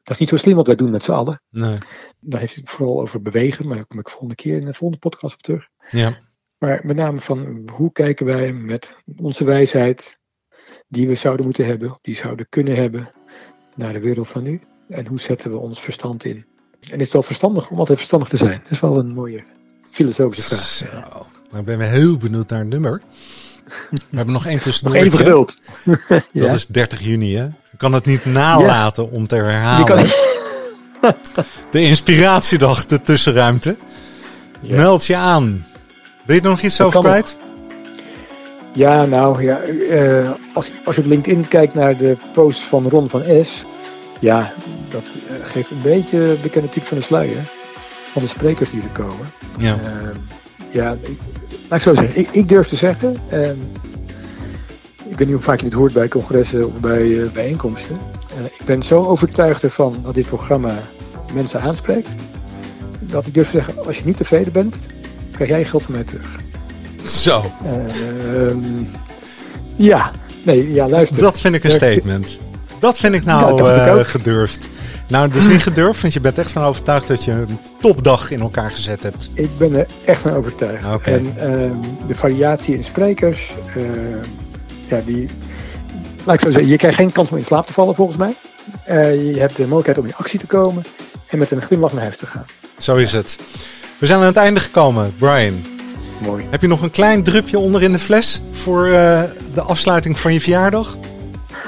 dat 0.04 0.14
is 0.14 0.18
niet 0.20 0.30
zo 0.30 0.38
slim 0.38 0.56
wat 0.56 0.68
wij 0.68 0.76
doen 0.76 0.92
met 0.92 1.04
z'n 1.04 1.12
allen. 1.12 1.42
Nee. 1.50 1.78
Daar 2.20 2.40
heeft 2.40 2.56
het 2.56 2.70
vooral 2.70 3.02
over 3.02 3.22
bewegen, 3.22 3.68
maar 3.68 3.78
daar 3.78 3.86
kom 3.86 4.00
ik 4.00 4.10
volgende 4.10 4.36
keer 4.36 4.60
in 4.60 4.66
de 4.66 4.74
volgende 4.74 5.10
podcast 5.10 5.34
op 5.34 5.42
terug. 5.42 5.68
Ja. 5.92 6.18
Maar 6.58 6.82
met 6.84 6.96
name 6.96 7.20
van 7.20 7.70
hoe 7.72 7.92
kijken 7.92 8.26
wij 8.26 8.54
met 8.54 8.96
onze 9.18 9.44
wijsheid, 9.44 10.20
die 10.88 11.08
we 11.08 11.16
zouden 11.16 11.46
moeten 11.46 11.66
hebben, 11.66 11.98
die 12.02 12.16
zouden 12.16 12.46
kunnen 12.50 12.76
hebben, 12.76 13.12
naar 13.76 13.94
de 13.94 14.00
wereld 14.00 14.28
van 14.28 14.44
nu. 14.44 14.62
En 14.90 15.08
hoe 15.08 15.20
zetten 15.20 15.52
we 15.52 15.58
ons 15.58 15.82
verstand 15.82 16.24
in? 16.26 16.46
En 16.80 16.98
is 16.98 17.04
het 17.04 17.14
wel 17.14 17.24
verstandig 17.24 17.70
om 17.70 17.78
altijd 17.78 17.98
verstandig 17.98 18.30
te 18.30 18.38
zijn? 18.38 18.60
Dat 18.64 18.72
is 18.72 18.80
wel 18.80 18.98
een 18.98 19.14
mooie 19.14 19.44
filosofische 19.90 20.56
vraag. 20.56 21.02
Zo. 21.14 21.26
Nou 21.52 21.64
ben 21.64 21.78
we 21.78 21.84
heel 21.84 22.18
benieuwd 22.18 22.50
naar 22.50 22.60
het 22.60 22.70
nummer. 22.70 23.02
We 23.90 24.16
hebben 24.16 24.34
nog 24.34 24.46
één 24.46 24.62
tussendoor. 24.62 24.96
Nog 24.96 25.04
één 25.04 25.12
geduld. 25.12 25.60
Dat 26.34 26.56
is 26.56 26.68
30 26.68 27.02
juni, 27.02 27.36
hè? 27.36 27.46
Ik 27.46 27.78
kan 27.78 27.94
het 27.94 28.06
niet 28.06 28.26
nalaten 28.26 29.12
om 29.12 29.28
te 29.28 29.36
herhalen. 29.36 30.08
De 31.72 31.82
inspiratiedag, 31.82 32.86
de 32.86 33.02
tussenruimte. 33.02 33.78
Meld 34.62 35.06
je 35.06 35.16
aan. 35.16 35.66
Wil 36.26 36.36
je 36.36 36.42
er 36.42 36.50
nog 36.50 36.62
iets 36.62 36.82
over 36.82 37.00
kwijt? 37.00 37.38
Ja, 38.74 39.06
nou 39.06 39.44
ja, 39.44 39.66
uh, 39.66 40.32
als, 40.54 40.72
als 40.86 40.96
je 40.96 41.02
op 41.02 41.08
LinkedIn 41.08 41.48
kijkt 41.48 41.74
naar 41.74 41.98
de 41.98 42.18
post 42.34 42.62
van 42.62 42.88
Ron 42.88 43.10
van 43.10 43.24
S, 43.46 43.66
ja, 44.20 44.54
dat 44.90 45.04
uh, 45.04 45.46
geeft 45.46 45.72
een 45.72 45.82
beetje 45.82 46.38
bekende 46.42 46.70
tip 46.70 46.86
van 46.86 46.98
de 46.98 47.04
sluier 47.04 47.44
van 48.12 48.22
de 48.22 48.28
sprekers 48.28 48.70
die 48.70 48.82
er 48.82 49.04
komen. 49.04 49.28
Ja, 49.58 49.76
uh, 49.76 50.10
ja 50.72 50.98
ik 51.78 51.84
zo 51.84 51.94
zeggen, 51.94 52.20
ik, 52.20 52.28
ik 52.32 52.50
durf 52.50 52.68
te 52.68 52.76
zeggen, 52.76 53.16
ehm, 53.30 53.56
ik 55.10 55.18
weet 55.18 55.28
niet 55.28 55.32
hoe 55.36 55.42
vaak 55.42 55.60
je 55.60 55.66
dit 55.66 55.74
hoort 55.74 55.94
bij 55.94 56.08
congressen 56.08 56.68
of 56.68 56.74
bij 56.80 57.22
eh, 57.22 57.30
bijeenkomsten. 57.30 57.98
Eh, 58.38 58.46
ik 58.46 58.66
ben 58.66 58.84
zo 58.84 59.04
overtuigd 59.04 59.64
ervan 59.64 59.96
dat 60.04 60.14
dit 60.14 60.28
programma 60.28 60.74
mensen 61.34 61.62
aanspreekt, 61.62 62.08
dat 63.00 63.28
ik 63.28 63.34
durf 63.34 63.46
te 63.46 63.52
zeggen, 63.52 63.86
als 63.88 63.98
je 63.98 64.06
niet 64.06 64.18
tevreden 64.18 64.54
bent, 64.54 64.76
krijg 65.32 65.50
jij 65.50 65.66
geld 65.66 65.84
van 65.84 65.94
mij 65.94 66.04
terug. 66.04 66.28
Zo. 67.06 67.52
Ehm, 67.64 68.58
ja, 69.76 70.12
nee, 70.44 70.74
ja, 70.74 70.90
luister. 70.90 71.22
Dat 71.22 71.40
vind 71.40 71.56
ik 71.56 71.64
een 71.64 71.72
statement. 71.72 72.40
Dat 72.80 72.98
vind 72.98 73.14
ik 73.14 73.26
nou 73.26 73.64
eh, 73.64 73.96
ook. 73.96 74.08
gedurfd. 74.08 74.68
Nou, 75.10 75.28
dat 75.28 75.42
is 75.42 75.48
niet 75.48 75.64
gedurfd, 75.64 76.02
want 76.02 76.14
je 76.14 76.20
bent 76.20 76.38
echt 76.38 76.52
van 76.52 76.64
overtuigd 76.64 77.08
dat 77.08 77.24
je 77.24 77.32
een 77.32 77.60
topdag 77.80 78.32
in 78.32 78.40
elkaar 78.40 78.72
gezet 78.72 79.04
hebt. 79.04 79.30
Ik 79.34 79.58
ben 79.58 79.74
er 79.74 79.86
echt 80.06 80.22
van 80.22 80.34
overtuigd. 80.34 80.84
En 81.04 81.34
ehm, 81.38 81.76
de 82.08 82.16
variatie 82.16 82.76
in 82.76 82.84
sprekers, 82.84 83.54
ehm, 83.76 84.28
ja, 84.88 85.02
die. 85.06 85.30
Laat 86.24 86.36
ik 86.36 86.42
zo 86.42 86.50
zeggen, 86.52 86.72
je 86.72 86.78
krijgt 86.78 86.98
geen 86.98 87.12
kans 87.12 87.32
om 87.32 87.38
in 87.38 87.46
slaap 87.46 87.66
te 87.66 87.74
vallen 87.74 87.96
volgens 87.96 88.18
mij. 88.18 88.34
Eh, 88.84 89.34
je 89.34 89.40
hebt 89.40 89.56
de 89.56 89.62
mogelijkheid 89.62 89.98
om 89.98 90.06
in 90.06 90.16
actie 90.16 90.40
te 90.40 90.48
komen 90.48 90.84
en 91.28 91.38
met 91.38 91.52
een 91.52 91.62
glimlach 91.62 91.94
naar 91.94 92.04
huis 92.04 92.18
te 92.18 92.26
gaan. 92.26 92.46
Zo 92.78 92.96
is 92.96 93.12
het. 93.12 93.38
We 93.98 94.06
zijn 94.06 94.20
aan 94.20 94.26
het 94.26 94.36
einde 94.36 94.60
gekomen. 94.60 95.14
Brian, 95.18 95.66
Mooi. 96.18 96.46
heb 96.50 96.62
je 96.62 96.68
nog 96.68 96.82
een 96.82 96.92
klein 96.92 97.24
drupje 97.24 97.60
onder 97.60 97.82
in 97.82 97.92
de 97.92 98.00
fles 98.00 98.42
voor 98.52 98.88
eh, 98.88 99.22
de 99.54 99.62
afsluiting 99.62 100.20
van 100.20 100.34
je 100.34 100.42
verjaardag? 100.42 100.98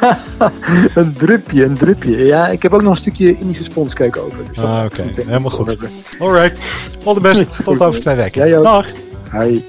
een 0.96 1.14
drupje, 1.14 1.64
een 1.64 1.78
drupje. 1.78 2.26
Ja, 2.26 2.48
ik 2.48 2.64
heb 2.64 2.74
ook 2.74 2.82
nog 2.82 2.92
een 2.92 2.98
stukje 2.98 3.38
Indische 3.38 3.64
sponscake 3.64 4.20
over. 4.26 4.44
Dus 4.48 4.64
Ah, 4.64 4.86
oké. 4.86 5.04
Helemaal 5.16 5.50
goed. 5.52 5.78
Alright. 6.20 6.60
All 7.04 7.14
the 7.14 7.22
best. 7.22 7.60
Tot 7.64 7.82
over 7.82 8.00
twee 8.00 8.16
weken. 8.16 8.64
Dag. 8.64 8.88
Hi. 9.32 9.60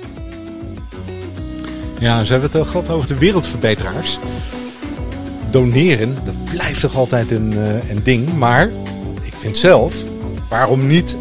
Ja, 1.98 2.24
ze 2.24 2.32
hebben 2.32 2.50
het 2.50 2.58
al 2.58 2.64
gehad 2.64 2.90
over 2.90 3.08
de 3.08 3.18
wereldverbeteraars. 3.18 4.18
Doneren, 5.50 6.14
dat 6.24 6.34
blijft 6.50 6.80
toch 6.80 6.96
altijd 6.96 7.30
een, 7.30 7.52
eh, 7.52 7.90
een 7.90 8.02
ding. 8.02 8.36
Maar 8.38 8.68
ik 9.22 9.34
vind 9.38 9.56
zelf, 9.56 9.94
waarom 10.48 10.86
niet 10.86 11.16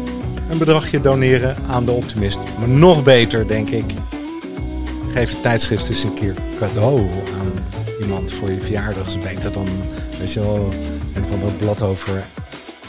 een 0.50 0.58
bedragje 0.58 1.00
doneren 1.00 1.56
aan 1.68 1.84
de 1.84 1.90
optimist? 1.90 2.38
Maar 2.58 2.68
nog 2.68 3.02
beter, 3.02 3.46
denk 3.46 3.68
ik. 3.68 3.84
Geef 5.12 5.30
het 5.30 5.42
tijdschrift 5.42 5.88
eens 5.88 6.02
een 6.02 6.14
keer 6.14 6.34
cadeau 6.58 6.98
aan 7.40 7.52
iemand 8.02 8.32
voor 8.32 8.50
je 8.50 8.60
verjaardag. 8.60 9.06
is 9.06 9.18
beter 9.18 9.52
dan, 9.52 9.68
weet 10.18 10.32
je 10.32 10.40
wel, 10.40 10.72
een 11.14 11.26
van 11.26 11.40
dat 11.40 11.58
blad 11.58 11.82
over, 11.82 12.24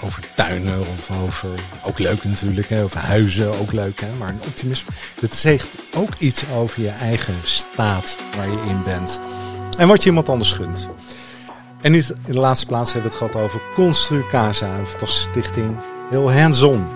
over 0.04 0.24
tuinen 0.36 0.80
of 0.80 1.10
over, 1.24 1.50
ook 1.84 2.00
leuk 2.00 2.24
natuurlijk, 2.24 2.70
hè, 2.70 2.84
over 2.84 3.00
huizen, 3.00 3.60
ook 3.60 3.72
leuk. 3.72 4.02
Hè, 4.02 4.08
maar 4.18 4.30
een 4.30 4.42
optimisme, 4.48 4.92
dat 5.20 5.36
zegt 5.36 5.68
ook 5.96 6.14
iets 6.18 6.44
over 6.56 6.82
je 6.82 6.90
eigen 6.90 7.36
staat 7.44 8.18
waar 8.36 8.46
je 8.46 8.64
in 8.70 8.84
bent. 8.86 9.20
En 9.78 9.88
wat 9.88 10.04
je 10.04 10.10
iemand 10.10 10.30
anders 10.30 10.52
gunt. 10.52 10.90
En 11.82 11.92
niet 11.92 12.10
in 12.26 12.32
de 12.32 12.40
laatste 12.40 12.66
plaats 12.66 12.94
hebben 12.94 13.12
we 13.12 13.18
het 13.18 13.28
gehad 13.28 13.46
over 13.46 13.62
Constru 13.76 14.28
Casa, 14.30 14.78
een 14.78 14.88
fantastische 14.88 15.30
stichting. 15.30 15.76
Heel 16.10 16.32
hands-on. 16.32 16.88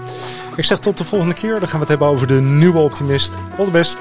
Ik 0.56 0.66
zeg 0.66 0.80
tot 0.80 0.98
de 0.98 1.04
volgende 1.04 1.34
keer. 1.34 1.60
Dan 1.60 1.68
gaan 1.68 1.80
we 1.80 1.80
het 1.80 1.90
hebben 1.90 2.08
over 2.08 2.28
de 2.28 2.42
nieuwe 2.42 2.78
optimist. 2.78 3.38
All 3.58 3.66
the 3.66 3.72
best. 3.72 3.98